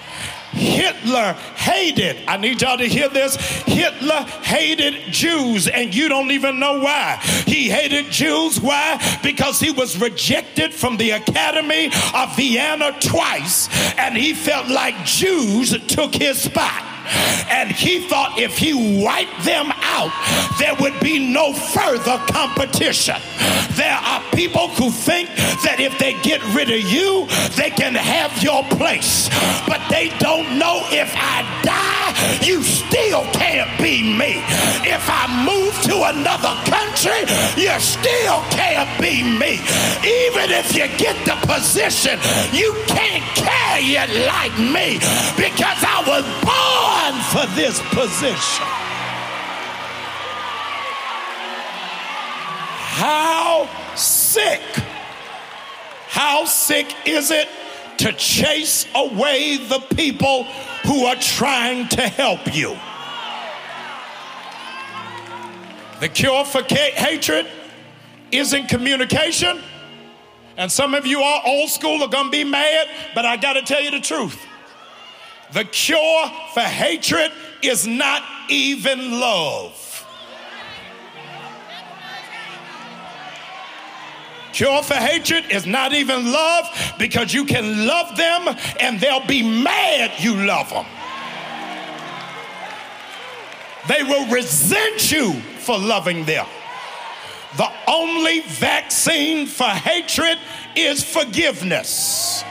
Hitler 0.57 1.35
hated, 1.55 2.17
I 2.27 2.37
need 2.37 2.63
y'all 2.63 2.79
to 2.79 2.89
hear 2.89 3.09
this. 3.09 3.37
Hitler 3.37 4.23
hated 4.43 5.13
Jews, 5.13 5.69
and 5.69 5.95
you 5.95 6.09
don't 6.09 6.31
even 6.31 6.59
know 6.59 6.81
why. 6.81 7.19
He 7.47 7.69
hated 7.69 8.11
Jews. 8.11 8.61
Why? 8.61 9.01
Because 9.23 9.61
he 9.61 9.71
was 9.71 10.01
rejected 10.01 10.73
from 10.73 10.97
the 10.97 11.11
Academy 11.13 11.91
of 12.15 12.37
Vienna 12.37 12.97
twice, 13.01 13.69
and 13.99 14.17
he 14.17 14.35
felt 14.35 14.69
like 14.69 15.05
Jews 15.05 15.77
took 15.87 16.15
his 16.15 16.41
spot. 16.43 16.96
And 17.49 17.71
he 17.71 18.01
thought 18.09 18.39
if 18.39 18.59
he 18.59 19.03
wiped 19.03 19.45
them 19.45 19.73
out, 19.83 20.13
there 20.59 20.75
would 20.77 20.99
be 21.01 21.19
no 21.19 21.53
further 21.53 22.19
competition. 22.29 23.17
There 23.77 23.97
are 23.97 24.23
people 24.33 24.69
who 24.69 24.91
think 24.91 25.29
that 25.65 25.77
if 25.81 25.99
they 25.99 26.15
get 26.23 26.43
rid 26.55 26.71
of 26.71 26.81
you, 26.81 27.27
they 27.57 27.71
can 27.71 27.95
have 27.95 28.33
your 28.43 28.65
place. 28.73 29.29
But 29.69 29.85
they 29.91 30.09
don't 30.19 30.59
know 30.59 30.81
if 30.89 31.13
I 31.15 31.45
die, 31.61 32.47
you 32.47 32.63
still 32.63 33.25
can't 33.33 33.71
be 33.79 34.03
me. 34.03 34.41
If 34.89 35.05
I 35.09 35.29
move 35.45 35.75
to 35.93 36.09
another 36.09 36.55
country, 36.65 37.29
you 37.61 37.73
still 37.81 38.41
can't 38.49 38.89
be 39.01 39.23
me. 39.23 39.61
Even 40.01 40.49
if 40.57 40.75
you 40.75 40.89
get 40.97 41.17
the 41.29 41.37
position, 41.47 42.19
you 42.53 42.73
can't 42.87 43.25
carry 43.37 44.01
it 44.01 44.11
like 44.27 44.57
me 44.57 44.99
because 45.37 45.81
I 45.85 46.01
was 46.07 46.25
born 46.45 46.96
for 47.15 47.47
this 47.55 47.81
position. 47.91 48.67
How 52.99 53.69
sick, 53.95 54.61
how 56.09 56.45
sick 56.45 56.95
is 57.07 57.31
it 57.31 57.49
to 57.99 58.13
chase 58.13 58.87
away 58.95 59.59
the 59.59 59.81
people 59.95 60.45
who 60.85 61.05
are 61.07 61.17
trying 61.17 61.89
to 61.89 62.03
help 62.09 62.55
you? 62.55 62.77
The 66.01 66.09
cure 66.09 66.45
for 66.45 66.63
hatred 66.63 67.47
isn't 68.33 68.69
communication. 68.69 69.61
And 70.57 70.73
some 70.73 70.95
of 70.95 71.07
you 71.07 71.21
are 71.21 71.43
old 71.45 71.71
school 71.71 72.03
are 72.03 72.09
gonna 72.09 72.31
be 72.31 72.45
mad, 72.45 72.89
but 73.15 73.25
I 73.25 73.37
gotta 73.37 73.63
tell 73.63 73.83
you 73.83 73.91
the 73.91 74.01
truth. 74.01 74.39
The 75.53 75.65
cure 75.65 76.31
for 76.55 76.61
hatred 76.61 77.33
is 77.63 77.87
not 77.87 78.23
even 78.49 79.21
love. 79.21 79.83
Cure 84.53 84.83
for 84.83 84.95
hatred 84.95 85.45
is 85.51 85.67
not 85.67 85.93
even 85.93 86.33
love 86.33 86.95
because 86.99 87.35
you 87.35 87.45
can 87.45 87.87
love 87.87 88.17
them 88.17 88.57
and 88.81 88.99
they'll 88.99 89.27
be 89.27 89.43
mad 89.43 90.13
you 90.19 90.35
love 90.47 90.71
them. 90.71 90.87
They 93.87 94.03
will 94.03 94.27
resent 94.29 95.13
you 95.13 95.35
for 95.59 95.79
loving 95.79 96.25
them. 96.25 96.47
The 97.57 97.71
only 97.87 98.41
vaccine 98.41 99.47
for 99.47 99.65
hatred 99.65 100.39
is 100.75 101.05
forgiveness. 101.05 102.43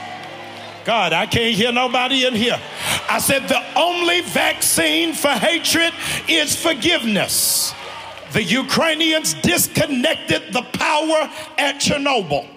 God, 0.86 1.14
I 1.14 1.26
can't 1.26 1.56
hear 1.56 1.72
nobody 1.72 2.28
in 2.28 2.36
here. 2.36 2.62
I 3.10 3.18
said 3.18 3.48
the 3.48 3.64
only 3.76 4.22
vaccine 4.22 5.14
for 5.14 5.30
hatred 5.30 5.92
is 6.28 6.56
forgiveness. 6.56 7.74
The 8.34 8.44
Ukrainians 8.44 9.34
disconnected 9.34 10.54
the 10.54 10.62
power 10.74 11.28
at 11.58 11.82
Chernobyl. 11.82 12.48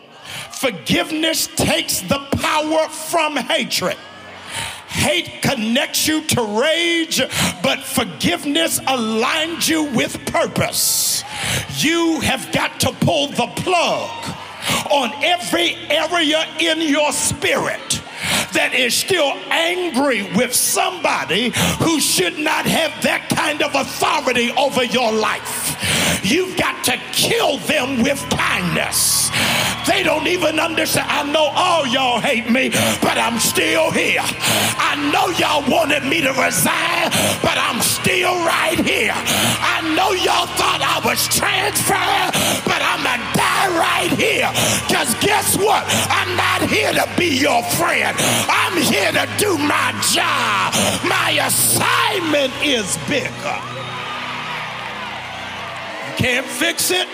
Forgiveness 0.52 1.46
takes 1.56 2.02
the 2.02 2.18
power 2.32 2.88
from 2.90 3.36
hatred. 3.36 3.96
Hate 4.88 5.40
connects 5.40 6.06
you 6.06 6.20
to 6.24 6.42
rage, 6.42 7.22
but 7.62 7.80
forgiveness 7.80 8.78
aligns 8.80 9.70
you 9.70 9.84
with 9.84 10.22
purpose. 10.26 11.24
You 11.78 12.20
have 12.20 12.52
got 12.52 12.78
to 12.80 12.92
pull 12.92 13.28
the 13.28 13.46
plug 13.56 14.36
on 14.90 15.12
every 15.24 15.76
area 15.88 16.44
in 16.58 16.82
your 16.82 17.12
spirit 17.12 17.97
that 18.52 18.74
is 18.74 18.94
still 18.94 19.32
angry 19.50 20.22
with 20.34 20.54
somebody 20.54 21.52
who 21.80 22.00
should 22.00 22.38
not 22.38 22.66
have 22.66 23.02
that 23.02 23.28
kind 23.30 23.62
of 23.62 23.74
authority 23.74 24.50
over 24.52 24.84
your 24.84 25.12
life. 25.12 25.76
You've 26.24 26.56
got 26.56 26.84
to 26.84 26.96
kill 27.12 27.58
them 27.58 28.02
with 28.02 28.18
kindness. 28.30 29.30
They 29.88 30.02
don't 30.02 30.26
even 30.26 30.60
understand. 30.60 31.08
I 31.08 31.24
know 31.32 31.48
all 31.56 31.86
y'all 31.86 32.20
hate 32.20 32.50
me, 32.50 32.68
but 33.00 33.16
I'm 33.16 33.38
still 33.38 33.90
here. 33.90 34.20
I 34.20 34.94
know 35.10 35.32
y'all 35.40 35.64
wanted 35.64 36.04
me 36.04 36.20
to 36.20 36.32
resign, 36.36 37.08
but 37.40 37.56
I'm 37.56 37.80
still 37.80 38.36
right 38.44 38.78
here. 38.78 39.16
I 39.16 39.80
know 39.96 40.12
y'all 40.12 40.46
thought 40.60 40.84
I 40.84 41.00
was 41.08 41.24
transferred, 41.32 42.30
but 42.68 42.80
I'm 42.84 43.00
going 43.00 43.16
to 43.16 43.32
die 43.32 43.68
right 43.80 44.12
here. 44.12 44.52
Because 44.86 45.14
guess 45.24 45.56
what? 45.56 45.82
I'm 46.12 46.36
not 46.36 46.68
here 46.68 46.92
to 46.92 47.08
be 47.16 47.40
your 47.40 47.62
friend. 47.80 48.14
I'm 48.46 48.76
here 48.76 49.12
to 49.12 49.24
do 49.40 49.56
my 49.56 49.96
job. 50.12 50.76
My 51.08 51.40
assignment 51.40 52.52
is 52.60 53.00
bigger. 53.08 53.58
You 56.04 56.14
can't 56.20 56.46
fix 56.46 56.90
it 56.90 57.08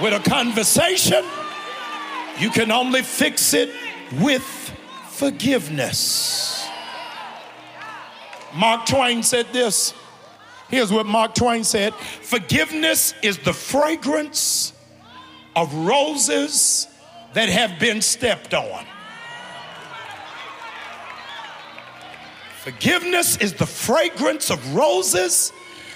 with 0.00 0.12
a 0.12 0.20
conversation. 0.28 1.24
You 2.40 2.50
can 2.50 2.70
only 2.70 3.02
fix 3.02 3.52
it 3.52 3.70
with 4.20 4.42
forgiveness. 5.08 6.68
Mark 8.54 8.86
Twain 8.86 9.22
said 9.22 9.46
this. 9.52 9.92
Here's 10.68 10.92
what 10.92 11.06
Mark 11.06 11.34
Twain 11.34 11.64
said 11.64 11.94
Forgiveness 11.94 13.14
is 13.22 13.38
the 13.38 13.52
fragrance 13.52 14.72
of 15.56 15.74
roses 15.74 16.86
that 17.32 17.48
have 17.48 17.78
been 17.80 18.00
stepped 18.00 18.54
on. 18.54 18.84
Forgiveness 22.60 23.38
is 23.38 23.54
the 23.54 23.66
fragrance 23.66 24.50
of 24.50 24.74
roses 24.74 25.52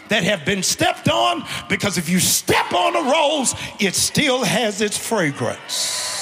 that 0.08 0.24
have 0.24 0.44
been 0.44 0.62
stepped 0.62 1.08
on 1.08 1.44
because 1.68 1.98
if 1.98 2.08
you 2.08 2.18
step 2.18 2.72
on 2.72 2.96
a 2.96 3.10
rose, 3.10 3.54
it 3.78 3.94
still 3.94 4.42
has 4.42 4.80
its 4.80 4.96
fragrance. 4.96 6.21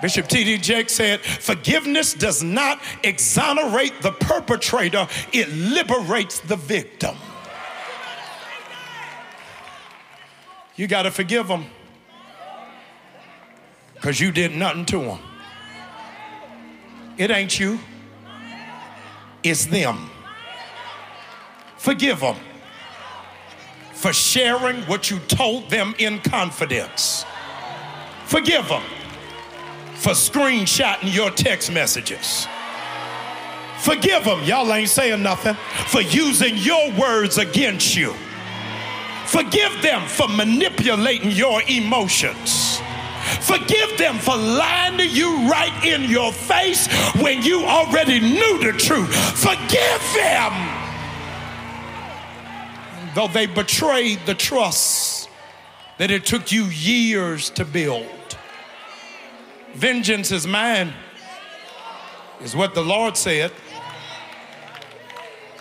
Bishop 0.00 0.28
T.D. 0.28 0.58
Jakes 0.58 0.92
said, 0.92 1.20
Forgiveness 1.20 2.14
does 2.14 2.42
not 2.42 2.80
exonerate 3.04 4.00
the 4.00 4.12
perpetrator, 4.12 5.06
it 5.32 5.48
liberates 5.50 6.40
the 6.40 6.56
victim. 6.56 7.16
You 10.76 10.86
got 10.86 11.02
to 11.02 11.10
forgive 11.10 11.46
them 11.48 11.66
because 13.94 14.18
you 14.18 14.32
did 14.32 14.52
nothing 14.56 14.86
to 14.86 14.98
them. 15.00 15.18
It 17.18 17.30
ain't 17.30 17.60
you, 17.60 17.78
it's 19.42 19.66
them. 19.66 20.10
Forgive 21.76 22.20
them 22.20 22.36
for 23.92 24.14
sharing 24.14 24.80
what 24.82 25.10
you 25.10 25.18
told 25.28 25.68
them 25.68 25.94
in 25.98 26.20
confidence. 26.20 27.26
Forgive 28.24 28.66
them 28.68 28.82
for 30.00 30.12
screenshotting 30.12 31.14
your 31.14 31.30
text 31.30 31.70
messages. 31.70 32.46
Forgive 33.80 34.24
them, 34.24 34.42
y'all 34.44 34.72
ain't 34.72 34.88
saying 34.88 35.22
nothing, 35.22 35.54
for 35.88 36.00
using 36.00 36.56
your 36.56 36.90
words 36.92 37.36
against 37.36 37.94
you. 37.94 38.14
Forgive 39.26 39.82
them 39.82 40.06
for 40.08 40.26
manipulating 40.26 41.30
your 41.30 41.62
emotions. 41.68 42.80
Forgive 43.40 43.98
them 43.98 44.18
for 44.18 44.36
lying 44.36 44.96
to 44.96 45.06
you 45.06 45.50
right 45.50 45.84
in 45.84 46.10
your 46.10 46.32
face 46.32 46.88
when 47.20 47.42
you 47.42 47.64
already 47.64 48.20
knew 48.20 48.58
the 48.58 48.72
truth. 48.78 49.14
Forgive 49.38 50.02
them. 50.14 50.52
Though 53.14 53.28
they 53.28 53.46
betrayed 53.46 54.20
the 54.24 54.34
trust 54.34 55.28
that 55.98 56.10
it 56.10 56.24
took 56.24 56.50
you 56.50 56.64
years 56.64 57.50
to 57.50 57.66
build. 57.66 58.06
Vengeance 59.74 60.32
is 60.32 60.46
mine, 60.46 60.92
is 62.40 62.56
what 62.56 62.74
the 62.74 62.82
Lord 62.82 63.16
said. 63.16 63.52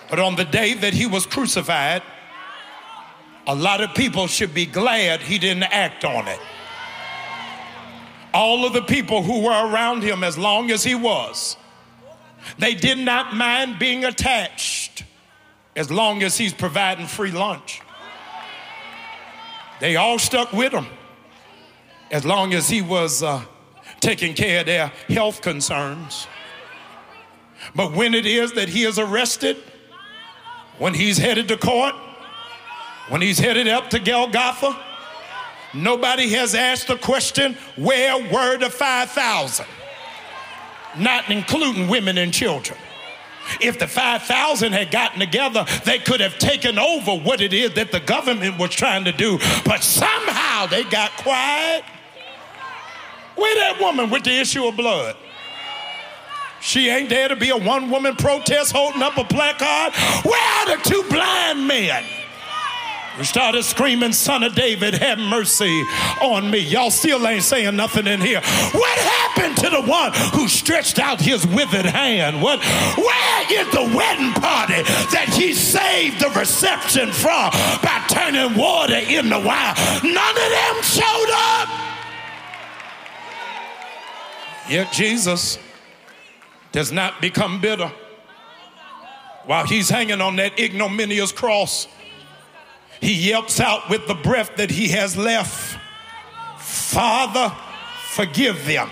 But 0.10 0.20
on 0.20 0.36
the 0.36 0.46
day 0.46 0.74
that 0.74 0.94
he 0.94 1.06
was 1.06 1.26
crucified, 1.26 2.02
a 3.46 3.56
lot 3.56 3.82
of 3.82 3.94
people 3.94 4.28
should 4.28 4.54
be 4.54 4.66
glad 4.66 5.22
he 5.22 5.38
didn't 5.38 5.64
act 5.64 6.04
on 6.04 6.28
it. 6.28 6.40
All 8.34 8.66
of 8.66 8.74
the 8.74 8.82
people 8.82 9.24
who 9.24 9.42
were 9.44 9.72
around 9.72 10.04
him, 10.04 10.24
as 10.24 10.38
long 10.38 10.72
as 10.72 10.84
he 10.84 10.96
was, 10.96 11.58
they 12.58 12.74
did 12.74 12.98
not 12.98 13.36
mind 13.36 13.80
being 13.80 14.06
attached 14.06 15.04
as 15.76 15.92
long 15.92 16.24
as 16.24 16.38
he's 16.38 16.54
providing 16.54 17.08
free 17.08 17.32
lunch. 17.32 17.82
They 19.80 19.96
all 19.96 20.20
stuck 20.20 20.52
with 20.52 20.74
him 20.74 20.88
as 22.12 22.26
long 22.26 22.54
as 22.54 22.70
he 22.70 22.82
was 22.82 23.24
uh, 23.24 23.44
taking 24.00 24.34
care 24.34 24.62
of 24.62 24.66
their 24.66 24.88
health 25.08 25.42
concerns. 25.42 26.28
But 27.76 27.94
when 27.94 28.14
it 28.14 28.26
is 28.26 28.54
that 28.54 28.70
he 28.70 28.84
is 28.84 28.98
arrested, 28.98 29.58
when 30.78 30.94
he's 30.94 31.18
headed 31.18 31.48
to 31.50 31.58
court, 31.58 31.94
when 33.10 33.22
he's 33.22 33.40
headed 33.40 33.68
up 33.68 33.90
to 33.90 34.00
Golgotha, 34.00 34.78
nobody 35.74 36.30
has 36.30 36.56
asked 36.56 36.88
the 36.88 36.98
question, 36.98 37.58
where 37.76 38.18
were 38.32 38.58
the 38.58 38.70
5,000? 38.70 39.66
Not 40.98 41.30
including 41.30 41.88
women 41.88 42.18
and 42.18 42.34
children. 42.34 42.78
If 43.62 43.80
the 43.80 43.88
5,000 43.88 44.74
had 44.74 44.92
gotten 44.92 45.20
together, 45.20 45.66
they 45.84 46.00
could 46.00 46.20
have 46.22 46.38
taken 46.38 46.78
over 46.78 47.16
what 47.16 47.42
it 47.42 47.54
is 47.54 47.74
that 47.74 47.92
the 47.92 48.00
government 48.00 48.60
was 48.60 48.70
trying 48.70 49.04
to 49.06 49.12
do. 49.12 49.40
But 49.66 49.84
somehow 49.84 50.68
they 50.68 50.84
got 50.84 51.12
quiet. 51.18 51.84
Where 53.40 53.56
that 53.56 53.78
woman 53.80 54.10
with 54.10 54.24
the 54.24 54.38
issue 54.38 54.66
of 54.66 54.76
blood? 54.76 55.16
She 56.62 56.90
ain't 56.90 57.08
there 57.08 57.30
to 57.30 57.38
be 57.38 57.50
a 57.52 57.58
one 57.58 57.90
woman 57.90 58.16
protest 58.16 58.74
holding 58.74 59.02
up 59.02 59.18
a 59.18 59.24
placard. 59.24 59.94
Where 60.26 60.42
are 60.42 60.78
the 60.78 60.84
two 60.84 61.04
blind 61.10 61.66
men? 61.66 62.04
We 63.18 63.26
started 63.26 63.64
screaming, 63.64 64.14
Son 64.14 64.44
of 64.44 64.56
David, 64.56 64.94
have 64.94 65.20
mercy 65.20 65.84
on 66.22 66.50
me. 66.50 66.60
Y'all 66.60 66.92
still 66.92 67.28
ain't 67.28 67.44
saying 67.44 67.76
nothing 67.76 68.08
in 68.08 68.22
here. 68.22 68.40
What 68.72 69.00
happened 69.00 69.58
to 69.58 69.70
the 69.70 69.82
one 69.82 70.14
who 70.34 70.48
stretched 70.48 71.00
out 71.00 71.20
his 71.20 71.46
withered 71.48 71.86
hand? 71.86 72.42
What, 72.42 72.60
where 72.98 73.52
is 73.52 73.70
the 73.72 73.92
wedding 73.96 74.32
party 74.34 74.84
that 75.12 75.30
he 75.34 75.54
saved 75.54 76.22
the 76.22 76.30
reception 76.30 77.12
from 77.12 77.52
by 77.84 78.06
turning 78.08 78.58
water 78.58 78.96
into 78.96 79.40
wine? 79.40 79.76
None 80.04 80.38
of 80.38 80.50
them 80.52 80.82
showed 80.84 81.32
up. 81.34 81.89
Yet 84.70 84.92
Jesus 84.92 85.58
does 86.72 86.92
not 86.92 87.22
become 87.22 87.60
bitter 87.60 87.92
while 89.46 89.66
he's 89.66 89.90
hanging 89.90 90.22
on 90.22 90.36
that 90.36 90.60
ignominious 90.60 91.32
cross 91.32 91.88
he 93.02 93.14
yelps 93.14 93.60
out 93.60 93.90
with 93.90 94.06
the 94.08 94.14
breath 94.14 94.58
that 94.58 94.70
he 94.70 94.90
has 94.90 95.18
left 95.18 95.80
Father, 96.90 97.56
forgive 98.08 98.66
them. 98.66 98.90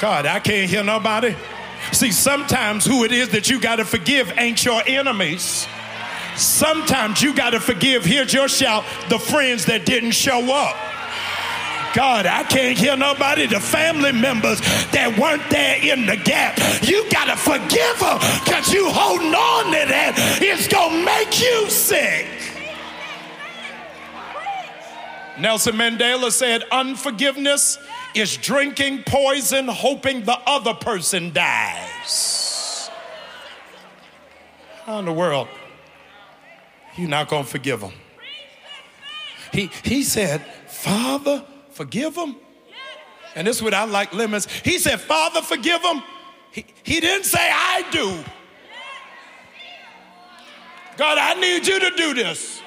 God, 0.00 0.26
I 0.26 0.38
can't 0.38 0.68
hear 0.68 0.84
nobody. 0.84 1.34
See, 1.92 2.12
sometimes 2.12 2.84
who 2.84 3.04
it 3.04 3.12
is 3.12 3.30
that 3.30 3.48
you 3.48 3.58
got 3.58 3.76
to 3.76 3.86
forgive 3.86 4.32
ain't 4.36 4.62
your 4.64 4.82
enemies. 4.86 5.66
Sometimes 6.36 7.22
you 7.22 7.34
got 7.34 7.50
to 7.50 7.60
forgive, 7.60 8.04
here's 8.04 8.34
your 8.34 8.48
shout, 8.48 8.84
the 9.08 9.18
friends 9.18 9.64
that 9.64 9.86
didn't 9.86 10.10
show 10.10 10.54
up. 10.54 10.76
God, 11.94 12.26
I 12.26 12.44
can't 12.44 12.76
hear 12.76 12.96
nobody, 12.96 13.46
the 13.46 13.60
family 13.60 14.12
members 14.12 14.60
that 14.92 15.16
weren't 15.18 15.48
there 15.50 15.78
in 15.82 16.06
the 16.06 16.16
gap. 16.16 16.58
You 16.82 17.08
got 17.10 17.26
to 17.26 17.36
forgive 17.36 17.98
them 17.98 18.18
because 18.44 18.72
you 18.72 18.88
holding 18.88 19.34
on 19.34 19.64
to 19.66 19.88
that. 19.88 20.38
It's 20.40 20.68
going 20.68 20.98
to 20.98 21.04
make 21.04 21.40
you 21.40 21.70
sick. 21.70 22.26
Nelson 25.38 25.76
Mandela 25.76 26.30
said, 26.30 26.64
Unforgiveness 26.70 27.78
is 28.14 28.36
drinking 28.36 29.04
poison, 29.04 29.68
hoping 29.68 30.24
the 30.24 30.38
other 30.46 30.74
person 30.74 31.32
dies. 31.32 32.90
How 34.84 34.98
in 34.98 35.04
the 35.04 35.12
world? 35.12 35.48
You're 36.96 37.08
not 37.08 37.28
going 37.28 37.44
to 37.44 37.48
forgive 37.50 37.80
him. 37.82 37.92
He, 39.52 39.70
he 39.84 40.02
said, 40.02 40.44
Father, 40.66 41.44
forgive 41.78 42.16
him. 42.16 42.34
And 43.36 43.46
this 43.46 43.58
is 43.58 43.62
what 43.62 43.72
I 43.72 43.84
like 43.84 44.12
lemons. 44.12 44.46
He 44.64 44.78
said, 44.80 45.00
Father, 45.00 45.40
forgive 45.40 45.80
him. 45.80 46.02
He, 46.50 46.66
he 46.82 46.98
didn't 46.98 47.24
say, 47.24 47.38
I 47.40 47.84
do. 47.92 48.24
God, 50.96 51.18
I 51.18 51.34
need 51.34 51.64
you 51.68 51.78
to 51.78 51.90
do 51.96 52.14
this 52.14 52.60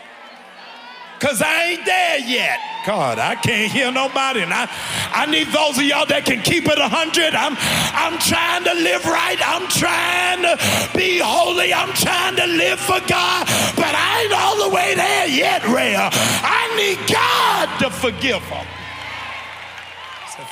because 1.19 1.41
I 1.41 1.65
ain't 1.65 1.85
there 1.85 2.19
yet. 2.19 2.59
God, 2.85 3.19
I 3.19 3.35
can't 3.35 3.69
hear 3.69 3.91
nobody. 3.91 4.43
And 4.43 4.53
I, 4.53 4.71
I 5.11 5.25
need 5.25 5.47
those 5.47 5.77
of 5.77 5.83
y'all 5.83 6.05
that 6.05 6.23
can 6.23 6.41
keep 6.41 6.65
it 6.65 6.79
100. 6.79 7.35
I'm, 7.35 7.59
I'm 7.93 8.17
trying 8.17 8.63
to 8.63 8.73
live 8.73 9.03
right. 9.03 9.37
I'm 9.43 9.67
trying 9.67 10.41
to 10.47 10.55
be 10.97 11.19
holy. 11.19 11.73
I'm 11.73 11.91
trying 11.93 12.37
to 12.37 12.47
live 12.47 12.79
for 12.79 13.03
God. 13.11 13.43
But 13.75 13.91
I 13.91 14.23
ain't 14.23 14.33
all 14.33 14.69
the 14.69 14.73
way 14.73 14.95
there 14.95 15.27
yet, 15.27 15.67
Rhea. 15.67 16.07
I 16.07 16.71
need 16.79 16.97
God 17.11 17.67
to 17.83 17.89
forgive 17.91 18.41
them. 18.47 18.65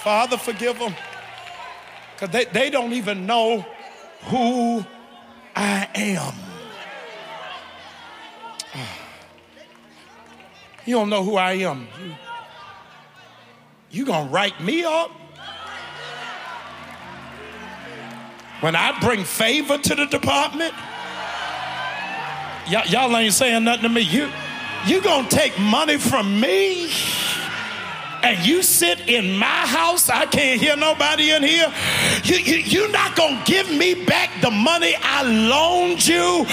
Father, 0.04 0.38
forgive 0.38 0.80
them. 0.80 0.96
Because 2.16 2.30
they, 2.30 2.46
they 2.46 2.70
don't 2.70 2.94
even 2.94 3.26
know 3.26 3.66
who 4.24 4.86
I 5.56 5.88
am. 5.96 6.34
You 10.86 10.96
don't 10.96 11.10
know 11.10 11.24
who 11.24 11.36
I 11.36 11.52
am. 11.54 11.88
You, 12.02 12.16
you 13.92 14.06
gonna 14.06 14.28
write 14.32 14.60
me 14.60 14.84
up? 14.84 15.12
When 18.62 18.76
I 18.76 18.98
bring 19.00 19.24
favor 19.24 19.78
to 19.78 19.96
the 19.96 20.06
department, 20.06 20.74
y'all 22.68 23.16
ain't 23.16 23.34
saying 23.34 23.64
nothing 23.64 23.84
to 23.84 23.90
me. 23.90 24.02
You, 24.02 24.32
you 24.88 25.02
gonna 25.02 25.30
take 25.30 25.60
money 25.60 25.98
from 25.98 26.40
me? 26.40 26.90
And 28.24 28.46
you 28.46 28.62
sit 28.62 29.08
in 29.08 29.38
my 29.38 29.46
house, 29.46 30.10
I 30.10 30.26
can't 30.26 30.60
hear 30.60 30.76
nobody 30.76 31.32
in 31.32 31.44
here. 31.44 31.74
You, 32.24 32.38
you, 32.38 32.58
you're 32.58 32.92
not 32.92 33.16
going 33.16 33.38
to 33.38 33.44
give 33.44 33.70
me 33.70 34.06
back 34.06 34.30
the 34.42 34.52
money 34.52 34.96
I 35.02 35.24
loaned 35.24 36.06
you 36.06 36.46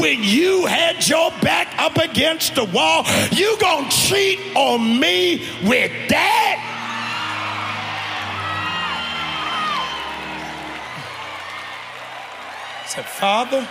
when 0.00 0.22
you 0.22 0.66
had 0.66 1.06
your 1.08 1.30
back 1.42 1.74
up 1.78 1.96
against 1.96 2.54
the 2.54 2.64
wall. 2.64 3.04
You 3.32 3.56
going 3.58 3.88
to 3.88 3.90
cheat 3.90 4.40
on 4.54 5.00
me 5.00 5.46
with 5.64 5.92
that? 6.10 6.70
I 12.82 12.86
said, 12.86 13.06
Father, 13.06 13.66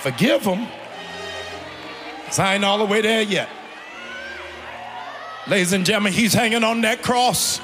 forgive 0.00 0.44
them. 0.44 0.66
I 2.38 2.54
ain't 2.54 2.64
all 2.64 2.78
the 2.78 2.86
way 2.86 3.02
there 3.02 3.22
yet. 3.22 3.48
Ladies 5.48 5.72
and 5.72 5.84
gentlemen, 5.84 6.12
he's 6.12 6.32
hanging 6.32 6.62
on 6.62 6.82
that 6.82 7.02
cross. 7.02 7.60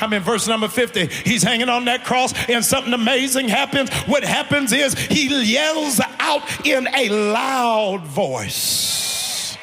I'm 0.00 0.12
in 0.12 0.22
verse 0.22 0.48
number 0.48 0.66
50. 0.66 1.06
He's 1.06 1.44
hanging 1.44 1.68
on 1.68 1.84
that 1.84 2.04
cross, 2.04 2.34
and 2.48 2.64
something 2.64 2.92
amazing 2.92 3.48
happens. 3.48 3.90
What 4.06 4.24
happens 4.24 4.72
is 4.72 4.94
he 4.94 5.28
yells 5.52 6.00
out 6.18 6.42
in 6.66 6.88
a 6.92 7.08
loud 7.08 8.02
voice. 8.02 9.56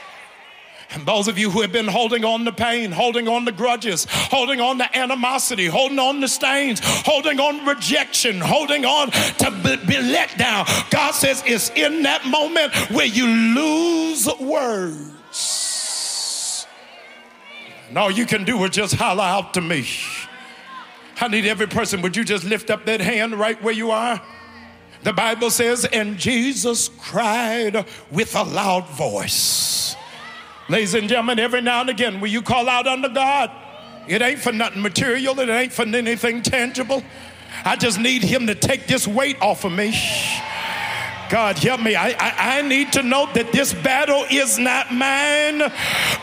And 0.91 1.05
those 1.05 1.27
of 1.27 1.37
you 1.37 1.49
who 1.49 1.61
have 1.61 1.73
been 1.73 1.87
holding 1.87 2.23
on 2.23 2.45
to 2.45 2.51
pain, 2.53 2.91
holding 2.91 3.27
on 3.27 3.45
to 3.45 3.51
grudges, 3.51 4.07
holding 4.09 4.61
on 4.61 4.77
to 4.77 4.97
animosity, 4.97 5.65
holding 5.65 5.99
on 5.99 6.21
to 6.21 6.27
stains, 6.27 6.79
holding 6.83 7.39
on 7.39 7.65
rejection, 7.65 8.39
holding 8.39 8.85
on 8.85 9.11
to 9.11 9.51
be, 9.63 9.75
be 9.85 10.01
let 10.01 10.37
down, 10.37 10.65
God 10.89 11.11
says 11.11 11.43
it's 11.45 11.69
in 11.71 12.03
that 12.03 12.25
moment 12.25 12.73
where 12.91 13.05
you 13.05 13.27
lose 13.27 14.27
words 14.39 15.20
and 17.91 17.97
all 17.97 18.09
you 18.09 18.25
can 18.25 18.45
do 18.45 18.63
is 18.63 18.69
just 18.69 18.95
holler 18.95 19.21
out 19.21 19.53
to 19.55 19.59
me. 19.59 19.85
I 21.19 21.27
need 21.27 21.45
every 21.45 21.67
person, 21.67 22.01
would 22.03 22.15
you 22.15 22.23
just 22.23 22.45
lift 22.45 22.69
up 22.69 22.85
that 22.85 23.01
hand 23.01 23.37
right 23.37 23.61
where 23.61 23.73
you 23.73 23.91
are? 23.91 24.21
The 25.03 25.11
Bible 25.11 25.49
says, 25.49 25.83
and 25.83 26.17
Jesus 26.17 26.87
cried 26.87 27.85
with 28.09 28.33
a 28.33 28.43
loud 28.43 28.87
voice. 28.91 29.97
Ladies 30.69 30.93
and 30.93 31.09
gentlemen, 31.09 31.37
every 31.37 31.59
now 31.59 31.81
and 31.81 31.89
again, 31.89 32.21
will 32.21 32.29
you 32.29 32.41
call 32.41 32.69
out 32.69 32.87
unto 32.87 33.09
God? 33.09 33.51
It 34.07 34.21
ain't 34.21 34.39
for 34.39 34.53
nothing 34.53 34.81
material, 34.81 35.37
it 35.41 35.49
ain't 35.49 35.73
for 35.73 35.85
anything 35.85 36.43
tangible. 36.43 37.03
I 37.65 37.75
just 37.75 37.99
need 37.99 38.23
Him 38.23 38.47
to 38.47 38.55
take 38.55 38.87
this 38.87 39.05
weight 39.05 39.35
off 39.41 39.65
of 39.65 39.73
me. 39.73 39.93
God, 41.31 41.57
help 41.59 41.79
me. 41.79 41.95
I, 41.95 42.09
I, 42.09 42.57
I, 42.57 42.61
need 42.61 42.91
to 42.91 43.03
know 43.03 43.25
that 43.35 43.53
this 43.53 43.73
battle 43.73 44.25
is 44.29 44.59
not 44.59 44.91
mine, 44.93 45.59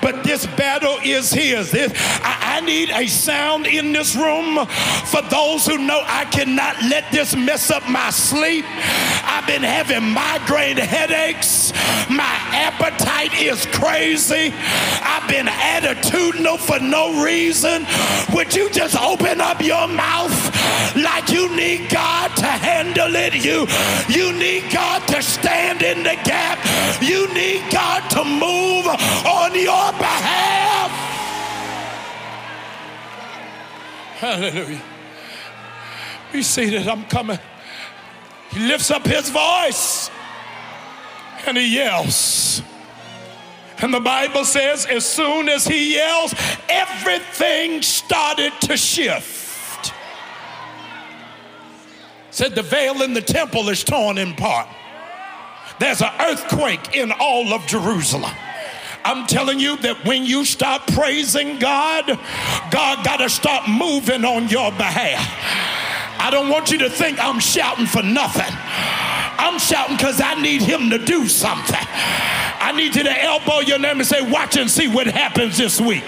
but 0.02 0.22
this 0.22 0.44
battle 0.48 0.98
is 1.02 1.32
His. 1.32 1.74
I, 1.74 2.58
I 2.58 2.60
need 2.60 2.90
a 2.90 3.06
sound 3.06 3.66
in 3.66 3.94
this 3.94 4.14
room 4.14 4.66
for 5.06 5.22
those 5.30 5.64
who 5.64 5.78
know 5.78 6.02
I 6.04 6.26
cannot 6.26 6.76
let 6.82 7.10
this 7.10 7.34
mess 7.34 7.70
up 7.70 7.88
my 7.88 8.10
sleep. 8.10 8.66
I've 8.68 9.46
been 9.46 9.62
having 9.62 10.12
migraine 10.12 10.76
headaches. 10.76 11.72
My 12.10 12.36
appetite 12.52 13.32
is 13.40 13.64
crazy. 13.66 14.52
I've 14.54 15.26
been 15.26 15.46
attitudinal 15.46 16.58
for 16.58 16.80
no 16.80 17.24
reason. 17.24 17.86
Would 18.34 18.54
you 18.54 18.68
just 18.70 18.96
open 18.96 19.40
up 19.40 19.62
your 19.62 19.88
mouth 19.88 20.36
like 20.96 21.30
you 21.30 21.54
need 21.56 21.88
God 21.88 22.36
to 22.36 22.46
handle 22.46 23.14
it? 23.16 23.34
You, 23.34 23.66
you 24.08 24.32
need 24.32 24.70
God 24.70 24.97
God 24.98 25.08
to 25.08 25.22
stand 25.22 25.82
in 25.82 26.02
the 26.02 26.16
gap. 26.24 26.58
You 27.02 27.32
need 27.34 27.62
God 27.70 28.08
to 28.10 28.24
move 28.24 28.86
on 29.26 29.54
your 29.54 29.92
behalf. 29.92 30.90
Hallelujah. 34.18 34.82
Be 36.32 36.42
seated. 36.42 36.88
I'm 36.88 37.04
coming. 37.04 37.38
He 38.50 38.60
lifts 38.60 38.90
up 38.90 39.06
his 39.06 39.30
voice 39.30 40.10
and 41.46 41.56
he 41.56 41.74
yells. 41.74 42.62
And 43.80 43.94
the 43.94 44.00
Bible 44.00 44.44
says, 44.44 44.86
as 44.86 45.04
soon 45.06 45.48
as 45.48 45.64
he 45.64 45.94
yells, 45.94 46.34
everything 46.68 47.80
started 47.82 48.52
to 48.62 48.76
shift. 48.76 49.92
Said 52.30 52.56
the 52.56 52.62
veil 52.62 53.02
in 53.02 53.14
the 53.14 53.22
temple 53.22 53.68
is 53.68 53.84
torn 53.84 54.18
in 54.18 54.34
part. 54.34 54.68
There's 55.78 56.02
an 56.02 56.12
earthquake 56.20 56.96
in 56.96 57.12
all 57.12 57.52
of 57.52 57.66
Jerusalem. 57.66 58.32
I'm 59.04 59.26
telling 59.26 59.58
you 59.58 59.76
that 59.78 60.04
when 60.04 60.24
you 60.24 60.44
stop 60.44 60.86
praising 60.88 61.58
God, 61.58 62.06
God 62.70 63.04
got 63.04 63.18
to 63.18 63.30
start 63.30 63.68
moving 63.68 64.24
on 64.24 64.48
your 64.48 64.70
behalf. 64.72 65.24
I 66.20 66.30
don't 66.30 66.48
want 66.48 66.70
you 66.70 66.78
to 66.78 66.90
think 66.90 67.18
I'm 67.18 67.38
shouting 67.38 67.86
for 67.86 68.02
nothing. 68.02 68.52
I'm 69.40 69.58
shouting 69.58 69.96
because 69.96 70.20
I 70.20 70.34
need 70.42 70.62
him 70.62 70.90
to 70.90 70.98
do 70.98 71.28
something. 71.28 71.86
I 72.60 72.72
need 72.76 72.96
you 72.96 73.04
to 73.04 73.22
elbow 73.22 73.60
your 73.60 73.78
name 73.78 73.98
and 73.98 74.06
say, 74.06 74.20
Watch 74.20 74.56
and 74.56 74.68
see 74.68 74.88
what 74.88 75.06
happens 75.06 75.56
this 75.56 75.80
week. 75.80 76.04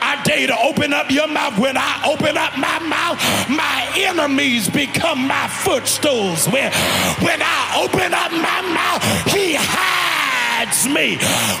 I 0.00 0.20
dare 0.24 0.40
you 0.40 0.46
to 0.48 0.58
open 0.60 0.92
up 0.92 1.10
your 1.10 1.28
mouth. 1.28 1.58
When 1.58 1.76
I 1.76 2.02
open 2.06 2.36
up 2.36 2.56
my 2.58 2.78
mouth, 2.80 3.18
my 3.48 3.86
enemies 3.96 4.68
become 4.68 5.26
my 5.26 5.48
footstools. 5.48 6.46
When, 6.46 6.72
when 7.22 7.40
I 7.42 7.82
open 7.82 8.14
up 8.14 8.32
my 8.32 8.60
mouth, 8.74 9.02
he 9.32 9.56
hides 9.58 10.86
me. 10.88 11.16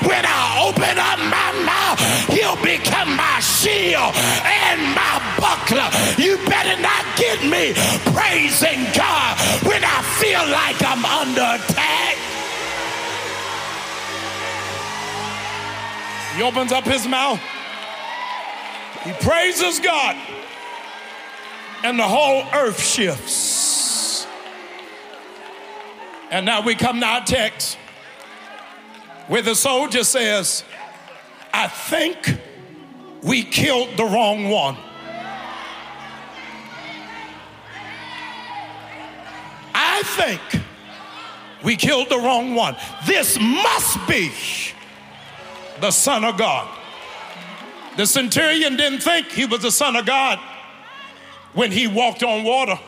When 0.06 0.24
I 0.24 0.66
open 0.68 0.96
up 0.98 1.18
my 1.28 1.50
mouth, 1.64 1.98
he'll 2.30 2.60
become 2.62 3.16
my 3.16 3.40
shield 3.40 4.12
and 4.44 4.80
my 4.94 5.14
buckler. 5.40 5.88
You 6.16 6.36
better 6.46 6.80
not 6.80 7.04
get 7.16 7.42
me 7.44 7.72
praising 8.12 8.84
God 8.94 9.36
when 9.64 9.82
I 9.84 10.02
feel 10.18 10.44
like 10.48 10.78
I'm 10.82 11.04
under 11.04 11.62
attack. 11.62 12.16
He 16.36 16.42
opens 16.42 16.70
up 16.70 16.84
his 16.84 17.08
mouth. 17.08 17.40
He 19.06 19.12
praises 19.12 19.78
God. 19.78 20.16
And 21.84 21.96
the 21.96 22.08
whole 22.08 22.42
earth 22.52 22.84
shifts. 22.84 24.26
And 26.32 26.44
now 26.44 26.60
we 26.60 26.74
come 26.74 26.98
to 26.98 27.06
our 27.06 27.24
text 27.24 27.78
where 29.28 29.42
the 29.42 29.54
soldier 29.54 30.02
says, 30.02 30.64
I 31.54 31.68
think 31.68 32.36
we 33.22 33.44
killed 33.44 33.96
the 33.96 34.04
wrong 34.04 34.48
one. 34.48 34.76
I 39.72 40.02
think 40.02 40.40
we 41.62 41.76
killed 41.76 42.08
the 42.08 42.18
wrong 42.18 42.56
one. 42.56 42.76
This 43.06 43.38
must 43.38 43.98
be 44.08 44.32
the 45.80 45.92
Son 45.92 46.24
of 46.24 46.36
God. 46.36 46.75
The 47.96 48.06
centurion 48.06 48.76
didn't 48.76 49.00
think 49.00 49.28
he 49.28 49.46
was 49.46 49.62
the 49.62 49.70
Son 49.70 49.96
of 49.96 50.04
God 50.04 50.38
when 51.54 51.72
he 51.72 51.86
walked 51.86 52.22
on 52.22 52.44
water. 52.44 52.78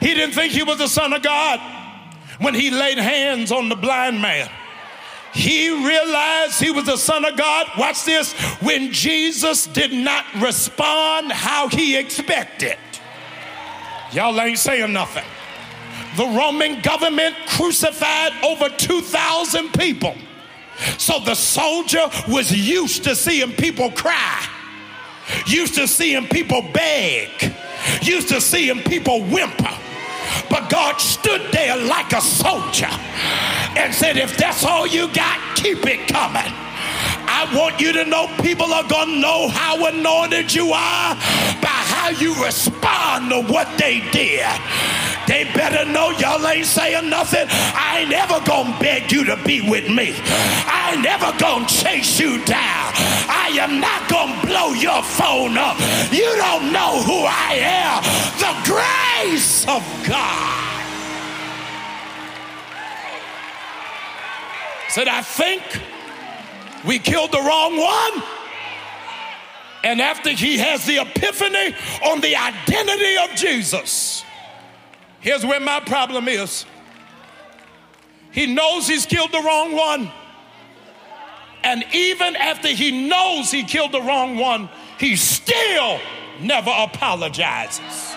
He 0.00 0.14
didn't 0.14 0.34
think 0.34 0.52
he 0.52 0.62
was 0.62 0.78
the 0.78 0.88
Son 0.88 1.12
of 1.12 1.22
God 1.22 1.60
when 2.38 2.54
he 2.54 2.70
laid 2.70 2.98
hands 2.98 3.50
on 3.50 3.68
the 3.68 3.76
blind 3.76 4.20
man. 4.20 4.48
He 5.32 5.68
realized 5.70 6.60
he 6.60 6.70
was 6.70 6.86
the 6.86 6.96
Son 6.96 7.24
of 7.24 7.36
God. 7.36 7.66
Watch 7.76 8.04
this 8.04 8.32
when 8.62 8.92
Jesus 8.92 9.66
did 9.66 9.92
not 9.92 10.24
respond 10.36 11.30
how 11.32 11.68
he 11.68 11.96
expected. 11.96 12.78
Y'all 14.12 14.40
ain't 14.40 14.58
saying 14.58 14.92
nothing. 14.92 15.24
The 16.16 16.24
Roman 16.24 16.80
government 16.80 17.36
crucified 17.48 18.32
over 18.42 18.70
2,000 18.70 19.72
people. 19.74 20.14
So 20.98 21.20
the 21.20 21.34
soldier 21.34 22.08
was 22.28 22.52
used 22.52 23.04
to 23.04 23.16
seeing 23.16 23.52
people 23.52 23.90
cry, 23.90 24.46
used 25.46 25.74
to 25.76 25.88
seeing 25.88 26.26
people 26.28 26.62
beg, 26.72 27.54
used 28.02 28.28
to 28.28 28.40
seeing 28.40 28.80
people 28.82 29.22
whimper. 29.24 29.76
But 30.50 30.70
God 30.70 31.00
stood 31.00 31.40
there 31.52 31.76
like 31.76 32.12
a 32.12 32.20
soldier 32.20 32.90
and 33.76 33.94
said, 33.94 34.16
If 34.16 34.36
that's 34.36 34.64
all 34.64 34.86
you 34.86 35.12
got, 35.12 35.56
keep 35.56 35.86
it 35.86 36.08
coming. 36.08 36.52
I 37.28 37.50
want 37.54 37.80
you 37.80 37.92
to 37.92 38.04
know 38.04 38.28
people 38.42 38.72
are 38.72 38.86
going 38.88 39.08
to 39.08 39.20
know 39.20 39.48
how 39.48 39.84
anointed 39.86 40.54
you 40.54 40.72
are 40.72 41.14
by 41.60 41.68
how 41.68 42.10
you 42.10 42.34
respond 42.42 43.30
to 43.30 43.52
what 43.52 43.68
they 43.78 44.00
did. 44.10 44.46
They 45.26 45.44
better 45.54 45.84
know 45.90 46.10
y'all 46.10 46.46
ain't 46.46 46.66
saying 46.66 47.10
nothing. 47.10 47.46
I 47.50 48.00
ain't 48.00 48.12
ever 48.12 48.40
gonna 48.46 48.76
beg 48.78 49.10
you 49.10 49.24
to 49.24 49.36
be 49.44 49.68
with 49.68 49.88
me. 49.88 50.14
I 50.22 50.92
ain't 50.94 51.02
never 51.02 51.36
gonna 51.38 51.66
chase 51.66 52.20
you 52.20 52.44
down. 52.44 52.92
I 53.28 53.50
am 53.58 53.80
not 53.80 54.08
gonna 54.08 54.40
blow 54.46 54.72
your 54.72 55.02
phone 55.02 55.58
up. 55.58 55.76
You 56.12 56.30
don't 56.36 56.72
know 56.72 57.02
who 57.02 57.24
I 57.26 57.58
am. 57.58 58.02
The 58.38 58.54
grace 58.70 59.66
of 59.68 59.82
God. 60.06 60.62
Said, 64.88 65.08
I 65.08 65.22
think 65.22 65.62
we 66.86 66.98
killed 66.98 67.32
the 67.32 67.40
wrong 67.40 67.76
one. 67.76 68.22
And 69.84 70.00
after 70.00 70.30
he 70.30 70.58
has 70.58 70.84
the 70.86 70.98
epiphany 70.98 71.74
on 72.04 72.20
the 72.20 72.34
identity 72.34 73.16
of 73.18 73.30
Jesus, 73.36 74.24
here's 75.20 75.44
where 75.44 75.60
my 75.60 75.80
problem 75.80 76.28
is. 76.28 76.64
He 78.32 78.46
knows 78.46 78.86
he's 78.86 79.06
killed 79.06 79.32
the 79.32 79.40
wrong 79.40 79.74
one. 79.74 80.10
And 81.64 81.84
even 81.92 82.36
after 82.36 82.68
he 82.68 83.08
knows 83.08 83.50
he 83.50 83.64
killed 83.64 83.92
the 83.92 84.02
wrong 84.02 84.36
one, 84.36 84.68
he 84.98 85.16
still 85.16 85.98
never 86.40 86.70
apologizes. 86.70 88.14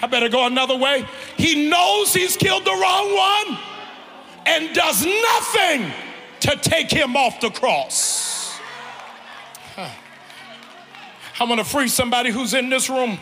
I 0.00 0.06
better 0.06 0.28
go 0.28 0.46
another 0.46 0.76
way. 0.76 1.06
He 1.36 1.68
knows 1.68 2.12
he's 2.12 2.36
killed 2.36 2.64
the 2.64 2.70
wrong 2.70 3.14
one 3.14 3.58
and 4.46 4.74
does 4.74 5.04
nothing 5.04 5.90
to 6.40 6.56
take 6.56 6.90
him 6.90 7.16
off 7.16 7.40
the 7.40 7.50
cross. 7.50 8.58
I 9.76 11.44
want 11.44 11.58
to 11.58 11.64
free 11.64 11.88
somebody 11.88 12.30
who's 12.30 12.54
in 12.54 12.68
this 12.68 12.88
room. 12.88 13.18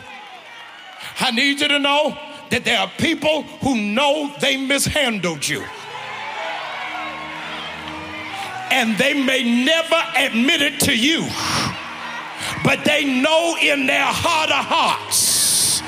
I 1.25 1.31
need 1.31 1.61
you 1.61 1.69
to 1.69 1.79
know 1.79 2.17
that 2.49 2.65
there 2.65 2.77
are 2.77 2.91
people 2.97 3.43
who 3.63 3.77
know 3.77 4.29
they 4.41 4.57
mishandled 4.57 5.47
you. 5.47 5.63
And 8.69 8.97
they 8.97 9.13
may 9.13 9.63
never 9.63 10.03
admit 10.17 10.61
it 10.61 10.81
to 10.81 10.93
you, 10.93 11.21
but 12.65 12.83
they 12.83 13.05
know 13.05 13.55
in 13.61 13.85
their 13.87 14.03
heart 14.03 14.49
of 14.49 14.65
hearts 14.65 15.79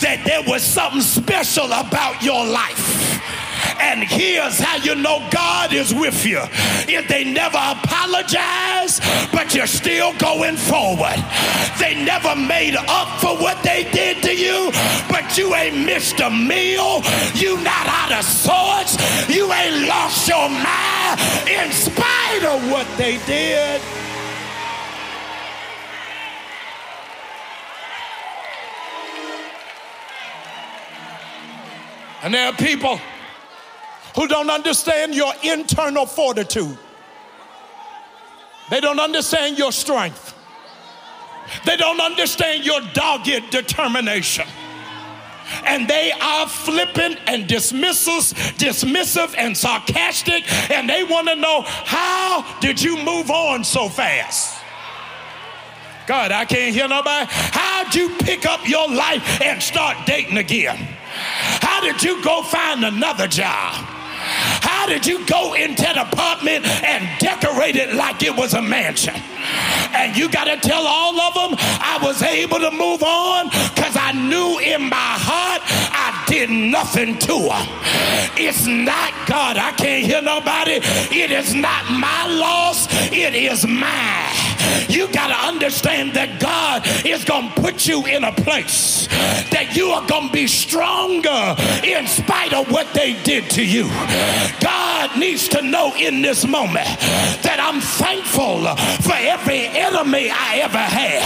that 0.00 0.22
there 0.24 0.42
was 0.50 0.62
something 0.62 1.02
special 1.02 1.66
about 1.66 2.22
your 2.22 2.46
life 2.46 2.97
And 3.88 4.04
here's 4.04 4.58
how 4.58 4.76
you 4.76 4.94
know 4.94 5.26
God 5.30 5.72
is 5.72 5.94
with 5.94 6.26
you. 6.26 6.42
If 6.86 7.08
they 7.08 7.24
never 7.24 7.56
apologize, 7.56 9.00
but 9.32 9.54
you're 9.54 9.66
still 9.66 10.12
going 10.18 10.56
forward. 10.58 11.16
They 11.80 11.94
never 12.04 12.36
made 12.36 12.76
up 12.76 13.18
for 13.18 13.34
what 13.40 13.62
they 13.62 13.84
did 13.90 14.22
to 14.24 14.36
you, 14.36 14.70
but 15.08 15.38
you 15.38 15.54
ain't 15.54 15.86
missed 15.86 16.20
a 16.20 16.28
meal. 16.28 17.00
You 17.32 17.56
not 17.64 17.86
out 17.86 18.12
of 18.12 18.24
sorts. 18.26 18.98
You 19.26 19.50
ain't 19.50 19.88
lost 19.88 20.28
your 20.28 20.50
mind 20.50 21.20
in 21.48 21.72
spite 21.72 22.44
of 22.44 22.70
what 22.70 22.86
they 22.98 23.16
did. 23.24 23.80
And 32.22 32.34
there 32.34 32.48
are 32.48 32.52
people 32.52 33.00
who 34.18 34.26
don't 34.26 34.50
understand 34.50 35.14
your 35.14 35.32
internal 35.44 36.04
fortitude. 36.04 36.76
They 38.68 38.80
don't 38.80 38.98
understand 38.98 39.56
your 39.56 39.70
strength. 39.70 40.34
They 41.64 41.76
don't 41.76 42.00
understand 42.00 42.64
your 42.64 42.80
dogged 42.94 43.50
determination. 43.50 44.44
And 45.64 45.86
they 45.86 46.10
are 46.20 46.48
flippant 46.48 47.20
and 47.28 47.44
dismissive, 47.44 48.34
dismissive 48.58 49.36
and 49.38 49.56
sarcastic, 49.56 50.42
and 50.68 50.90
they 50.90 51.04
want 51.04 51.28
to 51.28 51.36
know 51.36 51.62
how 51.62 52.44
did 52.58 52.82
you 52.82 52.96
move 52.96 53.30
on 53.30 53.62
so 53.62 53.88
fast? 53.88 54.60
God, 56.08 56.32
I 56.32 56.44
can't 56.44 56.74
hear 56.74 56.88
nobody. 56.88 57.26
How'd 57.30 57.94
you 57.94 58.08
pick 58.16 58.46
up 58.46 58.68
your 58.68 58.88
life 58.88 59.40
and 59.42 59.62
start 59.62 59.96
dating 60.06 60.38
again? 60.38 60.76
How 60.76 61.80
did 61.80 62.02
you 62.02 62.20
go 62.24 62.42
find 62.42 62.84
another 62.84 63.28
job? 63.28 63.97
Did 64.88 65.06
you 65.06 65.24
go 65.26 65.54
into 65.54 65.86
an 65.86 65.98
apartment 65.98 66.66
and 66.66 67.06
decorate 67.20 67.76
it 67.76 67.94
like 67.94 68.22
it 68.22 68.34
was 68.34 68.54
a 68.54 68.62
mansion? 68.62 69.14
And 69.94 70.16
you 70.16 70.30
got 70.30 70.44
to 70.44 70.56
tell 70.56 70.86
all 70.86 71.20
of 71.20 71.34
them 71.34 71.58
I 71.60 71.98
was 72.02 72.22
able 72.22 72.58
to 72.58 72.70
move 72.70 73.02
on 73.02 73.48
because 73.48 73.96
I 73.96 74.12
knew 74.12 74.58
in 74.58 74.88
my 74.88 74.96
heart 74.96 75.62
I 75.64 76.24
did 76.26 76.48
nothing 76.48 77.18
to 77.18 77.50
her. 77.50 78.32
It's 78.36 78.66
not 78.66 79.12
God. 79.28 79.56
I 79.58 79.72
can't 79.72 80.06
hear 80.06 80.22
nobody. 80.22 80.80
It 81.14 81.30
is 81.32 81.54
not 81.54 81.90
my 81.90 82.26
loss. 82.28 82.88
It 83.12 83.34
is 83.34 83.66
mine. 83.66 84.47
You 84.88 85.08
got 85.12 85.28
to 85.28 85.48
understand 85.48 86.14
that 86.14 86.40
God 86.40 86.86
is 87.06 87.24
going 87.24 87.50
to 87.52 87.60
put 87.60 87.86
you 87.86 88.06
in 88.06 88.24
a 88.24 88.32
place 88.32 89.06
that 89.50 89.74
you 89.74 89.88
are 89.90 90.06
going 90.06 90.28
to 90.28 90.32
be 90.32 90.46
stronger 90.46 91.56
in 91.84 92.06
spite 92.06 92.52
of 92.52 92.70
what 92.70 92.92
they 92.94 93.20
did 93.22 93.50
to 93.50 93.64
you. 93.64 93.88
God 94.60 95.18
needs 95.18 95.48
to 95.48 95.62
know 95.62 95.94
in 95.96 96.22
this 96.22 96.46
moment 96.46 96.86
that 97.42 97.58
I'm 97.60 97.80
thankful 97.80 98.66
for 99.02 99.16
every 99.16 99.66
enemy 99.66 100.30
I 100.30 100.60
ever 100.62 100.78
had, 100.78 101.22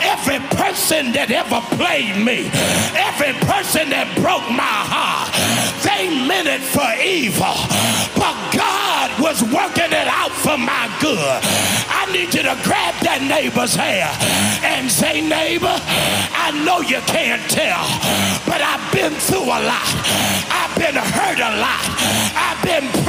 every 0.00 0.40
person 0.56 1.12
that 1.12 1.30
ever 1.30 1.60
played 1.76 2.16
me, 2.16 2.48
every 2.96 3.34
person 3.46 3.90
that 3.90 4.08
broke 4.16 4.46
my 4.50 4.76
heart. 4.90 5.32
They 5.84 6.08
meant 6.26 6.48
it 6.48 6.62
for 6.62 6.88
evil, 7.02 7.56
but 8.16 8.34
God 8.52 8.85
was 9.18 9.42
working 9.42 9.92
it 9.92 10.08
out 10.08 10.32
for 10.32 10.58
my 10.58 10.88
good. 11.00 11.40
I 11.88 12.08
need 12.12 12.34
you 12.34 12.42
to 12.42 12.56
grab 12.62 12.94
that 13.02 13.24
neighbor's 13.24 13.74
hair 13.74 14.08
and 14.62 14.90
say, 14.90 15.20
neighbor, 15.20 15.72
I 15.72 16.52
know 16.64 16.80
you 16.80 17.00
can't 17.06 17.42
tell, 17.50 17.86
but 18.46 18.60
I've 18.60 18.84
been 18.92 19.14
through 19.14 19.48
a 19.48 19.60
lot. 19.64 19.88
I've 20.52 20.74
been 20.76 20.96
hurt 20.96 21.40
a 21.40 21.52
lot. 21.60 21.84
I've 22.36 22.60
been. 22.64 23.05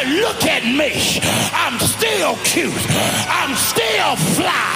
But 0.00 0.08
look 0.08 0.44
at 0.46 0.64
me. 0.64 1.20
I'm 1.52 1.78
still 1.78 2.34
cute. 2.42 2.72
I'm 3.28 3.52
still 3.52 4.16
fly. 4.32 4.72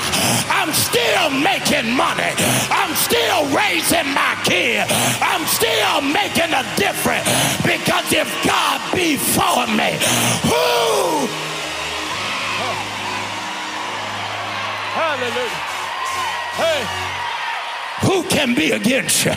I'm 0.52 0.68
still 0.74 1.30
making 1.40 1.96
money. 1.96 2.28
I'm 2.68 2.92
still 2.92 3.48
raising 3.48 4.12
my 4.12 4.36
kid. 4.44 4.84
I'm 5.24 5.40
still 5.48 6.02
making 6.04 6.52
a 6.52 6.60
difference 6.76 7.24
because 7.64 8.04
if 8.12 8.28
God 8.44 8.76
be 8.92 9.16
for 9.16 9.64
me, 9.72 9.96
who? 10.44 11.24
Hallelujah. 14.92 15.48
Hey. 16.60 17.04
Who 18.06 18.24
can 18.24 18.54
be 18.54 18.72
against 18.72 19.24
you? 19.24 19.32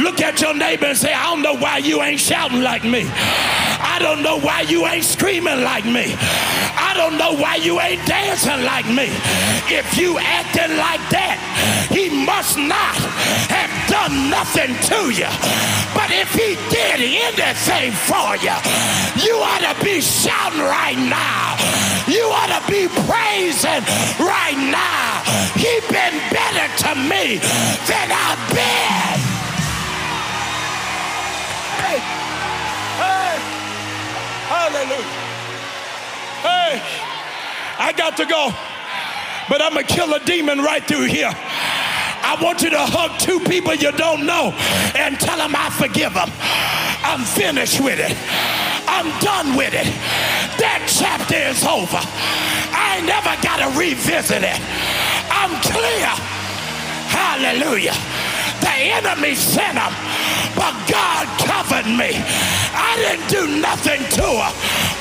Look 0.00 0.20
at 0.20 0.40
your 0.40 0.54
neighbor 0.54 0.86
and 0.86 0.96
say, 0.96 1.12
I 1.12 1.24
don't 1.24 1.42
know 1.42 1.56
why 1.56 1.78
you 1.78 2.00
ain't 2.00 2.20
shouting 2.20 2.62
like 2.62 2.84
me. 2.84 3.10
I 4.00 4.02
don't 4.02 4.22
know 4.22 4.40
why 4.40 4.62
you 4.62 4.86
ain't 4.86 5.04
screaming 5.04 5.60
like 5.60 5.84
me. 5.84 6.16
I 6.16 6.94
don't 6.96 7.18
know 7.18 7.34
why 7.36 7.56
you 7.56 7.78
ain't 7.82 8.00
dancing 8.06 8.64
like 8.64 8.88
me. 8.88 9.12
If 9.68 9.92
you 9.98 10.16
acting 10.16 10.72
like 10.80 11.04
that, 11.12 11.36
he 11.92 12.08
must 12.08 12.56
not 12.56 12.96
have 13.52 13.68
done 13.92 14.32
nothing 14.32 14.72
to 14.88 15.12
you. 15.12 15.28
But 15.92 16.08
if 16.16 16.32
he 16.32 16.56
did 16.72 16.96
anything 16.96 17.92
for 17.92 18.40
you, 18.40 18.56
you 19.20 19.36
ought 19.36 19.68
to 19.68 19.76
be 19.84 20.00
shouting 20.00 20.64
right 20.64 20.96
now. 20.96 21.60
You 22.08 22.24
ought 22.32 22.56
to 22.56 22.64
be 22.72 22.88
praising 23.04 23.84
right 24.16 24.56
now. 24.56 25.20
He 25.60 25.76
been 25.92 26.16
better 26.32 26.68
to 26.88 26.92
me 27.04 27.36
than 27.84 28.08
I've 28.08 28.40
been. 28.48 29.29
Hallelujah. 34.60 35.16
Hey, 36.44 36.82
I 37.78 37.92
got 37.96 38.16
to 38.18 38.26
go, 38.26 38.52
but 39.48 39.62
I'm 39.62 39.72
gonna 39.74 39.86
kill 39.86 40.12
a 40.14 40.20
demon 40.20 40.58
right 40.60 40.84
through 40.84 41.06
here. 41.06 41.32
I 41.32 42.36
want 42.42 42.60
you 42.62 42.70
to 42.70 42.84
hug 42.84 43.18
two 43.18 43.40
people 43.40 43.74
you 43.74 43.92
don't 43.92 44.26
know 44.26 44.52
and 44.94 45.18
tell 45.18 45.38
them 45.38 45.56
I 45.56 45.70
forgive 45.70 46.12
them. 46.12 46.28
I'm 47.02 47.24
finished 47.24 47.80
with 47.80 47.98
it. 47.98 48.12
I'm 48.86 49.08
done 49.24 49.56
with 49.56 49.72
it. 49.72 49.88
That 50.60 50.84
chapter 50.86 51.40
is 51.40 51.64
over. 51.64 51.96
I 51.96 53.00
never 53.08 53.32
got 53.40 53.64
to 53.64 53.68
revisit 53.78 54.44
it. 54.44 54.60
I'm 55.32 55.56
clear. 55.64 56.12
Hallelujah. 57.08 57.96
The 58.60 58.74
enemy 58.96 59.34
sent 59.34 59.74
them, 59.74 59.92
but 60.54 60.74
God 60.88 61.26
covered 61.40 61.86
me. 61.86 62.22
I 62.72 62.96
didn't 62.96 63.28
do 63.28 63.60
nothing 63.60 64.02
to 64.18 64.26
her. 64.42 64.52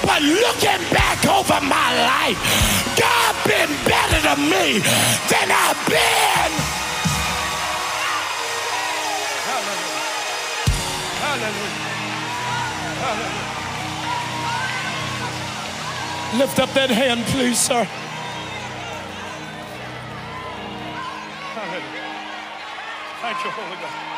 But 0.06 0.22
looking 0.22 0.82
back 0.92 1.26
over 1.28 1.60
my 1.62 1.90
life, 2.06 2.40
God 2.98 3.36
been 3.46 3.70
better 3.86 4.22
to 4.30 4.36
me 4.42 4.80
than 5.30 5.48
I've 5.52 5.82
been. 5.88 6.52
Hallelujah. 9.50 10.04
Hallelujah. 11.24 11.90
Hallelujah. 13.04 13.50
Lift 16.40 16.60
up 16.60 16.72
that 16.74 16.90
hand, 16.90 17.26
please, 17.26 17.60
sir. 17.60 17.88
Thank 23.22 23.44
you, 23.44 23.52
Holy 23.52 23.76
God. 23.76 24.10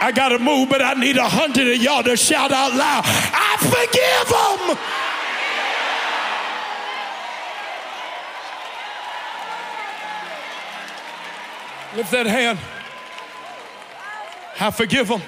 I 0.00 0.12
gotta 0.14 0.38
move, 0.38 0.68
but 0.68 0.80
I 0.80 0.94
need 0.94 1.16
a 1.16 1.28
hundred 1.28 1.66
of 1.68 1.76
y'all 1.82 2.04
to 2.04 2.16
shout 2.16 2.52
out 2.52 2.72
loud. 2.72 3.02
I 3.04 3.56
forgive 3.58 4.28
them. 4.28 5.01
Lift 11.96 12.10
that 12.12 12.26
hand. 12.26 12.58
I 14.58 14.70
forgive 14.70 15.08
them. 15.08 15.20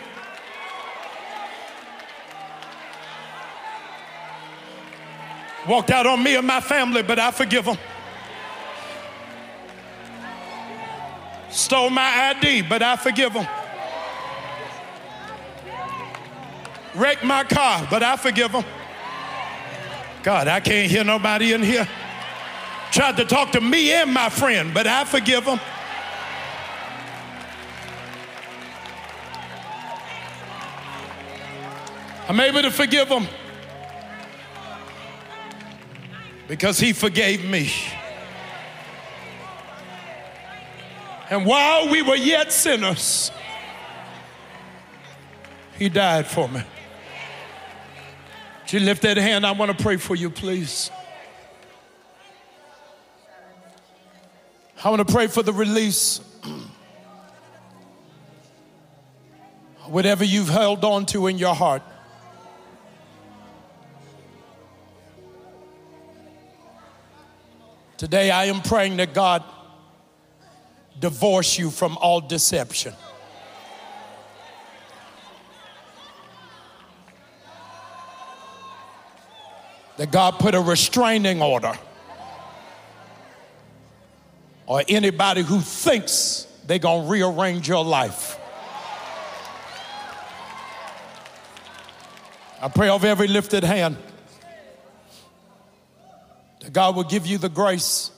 Walked 5.69 5.91
out 5.91 6.07
on 6.07 6.23
me 6.23 6.37
and 6.37 6.47
my 6.47 6.61
family, 6.61 7.03
but 7.03 7.19
I 7.19 7.31
forgive 7.31 7.65
them. 7.65 7.77
Stole 11.51 11.91
my 11.91 12.35
ID, 12.37 12.63
but 12.63 12.83
I 12.83 12.97
forgive 12.97 13.33
them. 13.33 13.47
Wrecked 16.95 17.25
my 17.25 17.45
car, 17.45 17.87
but 17.91 18.03
I 18.03 18.17
forgive 18.17 18.53
them. 18.53 18.65
God, 20.23 20.49
I 20.49 20.61
can't 20.61 20.91
hear 20.91 21.05
nobody 21.05 21.53
in 21.53 21.63
here. 21.63 21.89
Tried 22.91 23.17
to 23.17 23.25
talk 23.25 23.53
to 23.53 23.61
me 23.61 23.93
and 23.93 24.13
my 24.13 24.29
friend, 24.29 24.73
but 24.73 24.87
I 24.87 25.05
forgive 25.05 25.45
them. 25.45 25.61
I'm 32.29 32.41
able 32.41 32.63
to 32.63 32.71
forgive 32.71 33.09
him 33.09 33.27
because 36.49 36.79
he 36.79 36.93
forgave 36.93 37.45
me. 37.45 37.71
And 41.31 41.45
while 41.45 41.89
we 41.89 42.03
were 42.03 42.17
yet 42.17 42.53
sinners, 42.53 43.31
he 45.79 45.89
died 45.89 46.27
for 46.27 46.49
me. 46.49 46.63
Would 48.63 48.73
you 48.73 48.81
lift 48.81 49.03
that 49.03 49.17
hand? 49.17 49.45
I 49.45 49.53
want 49.53 49.77
to 49.77 49.83
pray 49.83 49.97
for 49.97 50.15
you, 50.15 50.31
please. 50.31 50.91
I 54.83 54.91
want 54.91 55.07
to 55.07 55.13
pray 55.13 55.27
for 55.27 55.43
the 55.43 55.53
release. 55.53 56.21
Whatever 59.87 60.25
you've 60.25 60.49
held 60.49 60.85
on 60.85 61.05
to 61.07 61.27
in 61.27 61.39
your 61.39 61.55
heart. 61.55 61.83
Today, 67.97 68.33
I 68.33 68.47
am 68.47 68.61
praying 68.61 68.97
that 68.97 69.15
God 69.15 69.45
divorce 70.99 71.59
you 71.59 71.71
from 71.71 71.97
all 71.99 72.21
deception. 72.21 72.93
That 79.97 80.11
God 80.11 80.41
put 80.41 80.57
a 80.57 80.61
restraining 80.61 81.41
order 81.41 81.73
or 84.67 84.83
anybody 84.89 85.43
who 85.43 85.61
thinks 85.61 86.49
they're 86.67 86.81
going 86.81 87.05
to 87.05 87.11
rearrange 87.11 87.69
your 87.69 87.85
life. 87.85 88.39
I 92.61 92.69
pray 92.69 92.89
over 92.89 93.07
every 93.07 93.29
lifted 93.29 93.63
hand 93.63 93.99
God 96.75 96.97
will 96.97 97.05
give 97.05 97.25
you 97.25 97.39
the 97.39 97.49
grace 97.49 98.11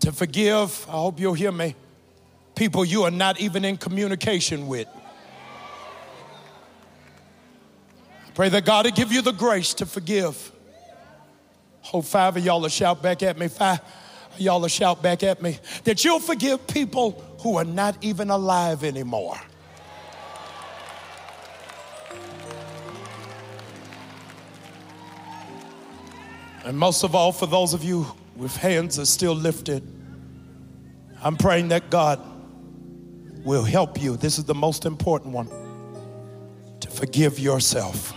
to 0.00 0.10
forgive. 0.10 0.86
I 0.88 0.92
hope 0.92 1.20
you'll 1.20 1.34
hear 1.34 1.52
me. 1.52 1.76
People 2.54 2.82
you 2.84 3.02
are 3.04 3.10
not 3.10 3.38
even 3.40 3.64
in 3.64 3.76
communication 3.76 4.66
with. 4.66 4.88
Pray 8.34 8.48
that 8.48 8.64
God 8.64 8.86
will 8.86 8.92
give 8.92 9.12
you 9.12 9.20
the 9.20 9.32
grace 9.32 9.74
to 9.74 9.86
forgive. 9.86 10.50
Hope 11.82 12.06
five 12.06 12.38
of 12.38 12.44
y'all 12.44 12.62
will 12.62 12.68
shout 12.70 13.02
back 13.02 13.22
at 13.22 13.38
me. 13.38 13.48
Five 13.48 13.80
y'all 14.38 14.60
will 14.60 14.68
shout 14.68 15.02
back 15.02 15.22
at 15.22 15.42
me 15.42 15.58
that 15.84 16.02
you'll 16.02 16.20
forgive 16.20 16.66
people 16.66 17.22
who 17.42 17.58
are 17.58 17.64
not 17.64 17.96
even 18.00 18.30
alive 18.30 18.82
anymore. 18.82 19.38
And 26.64 26.78
most 26.78 27.04
of 27.04 27.14
all, 27.14 27.32
for 27.32 27.46
those 27.46 27.74
of 27.74 27.82
you 27.82 28.06
with 28.36 28.56
hands 28.56 28.98
are 28.98 29.06
still 29.06 29.34
lifted, 29.34 29.82
I'm 31.22 31.36
praying 31.36 31.68
that 31.68 31.90
God 31.90 32.20
will 33.44 33.64
help 33.64 34.00
you. 34.00 34.16
This 34.16 34.38
is 34.38 34.44
the 34.44 34.54
most 34.54 34.84
important 34.84 35.32
one 35.34 35.48
to 36.80 36.88
forgive 36.88 37.38
yourself. 37.38 38.14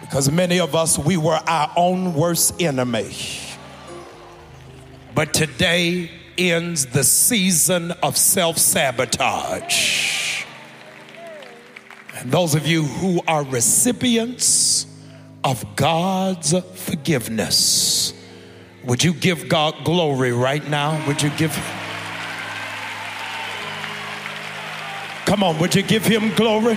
Because 0.00 0.30
many 0.30 0.60
of 0.60 0.74
us, 0.74 0.98
we 0.98 1.16
were 1.16 1.40
our 1.46 1.72
own 1.76 2.14
worst 2.14 2.60
enemy. 2.62 3.14
But 5.14 5.32
today 5.32 6.10
ends 6.36 6.86
the 6.86 7.04
season 7.04 7.92
of 8.02 8.16
self 8.16 8.58
sabotage. 8.58 10.44
And 12.16 12.30
those 12.30 12.54
of 12.54 12.66
you 12.66 12.84
who 12.84 13.22
are 13.26 13.44
recipients 13.44 14.86
of 15.44 15.76
God's 15.76 16.58
forgiveness, 16.74 18.12
would 18.84 19.04
you 19.04 19.12
give 19.12 19.48
God 19.48 19.74
glory 19.84 20.32
right 20.32 20.66
now? 20.68 21.06
Would 21.06 21.22
you 21.22 21.30
give 21.30 21.54
Come 25.26 25.42
on, 25.42 25.58
would 25.58 25.74
you 25.74 25.82
give 25.82 26.04
him 26.04 26.34
glory? 26.34 26.76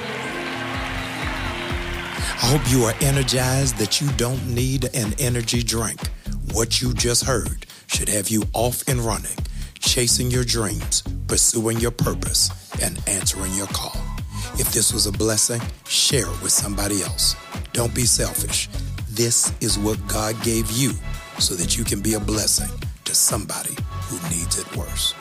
I 2.40 2.50
hope 2.52 2.72
you 2.72 2.86
are 2.86 2.94
energized 3.02 3.78
that 3.78 4.00
you 4.00 4.10
don't 4.14 4.48
need 4.48 4.86
an 4.96 5.14
energy 5.20 5.62
drink. 5.62 6.00
What 6.54 6.82
you 6.82 6.94
just 6.94 7.26
heard 7.26 7.66
should 7.88 8.08
have 8.08 8.30
you 8.30 8.44
off 8.54 8.88
and 8.88 9.00
running, 9.02 9.36
chasing 9.80 10.32
your 10.32 10.46
dreams, 10.46 11.04
pursuing 11.28 11.80
your 11.80 11.92
purpose, 11.92 12.50
and 12.82 13.02
answering 13.08 13.54
your 13.54 13.68
call. 13.68 14.07
If 14.54 14.72
this 14.72 14.94
was 14.94 15.06
a 15.06 15.12
blessing, 15.12 15.62
share 15.88 16.28
it 16.28 16.42
with 16.42 16.52
somebody 16.52 17.04
else. 17.04 17.36
Don't 17.74 17.94
be 17.94 18.06
selfish. 18.06 18.70
This 19.10 19.54
is 19.62 19.78
what 19.78 19.98
God 20.08 20.42
gave 20.44 20.70
you 20.72 20.94
so 21.40 21.54
that 21.56 21.78
you 21.78 21.84
can 21.84 22.02
be 22.02 22.14
a 22.16 22.20
blessing 22.20 22.70
to 23.06 23.14
somebody 23.14 23.76
who 24.10 24.16
needs 24.30 24.58
it 24.60 24.76
worse. 24.76 25.14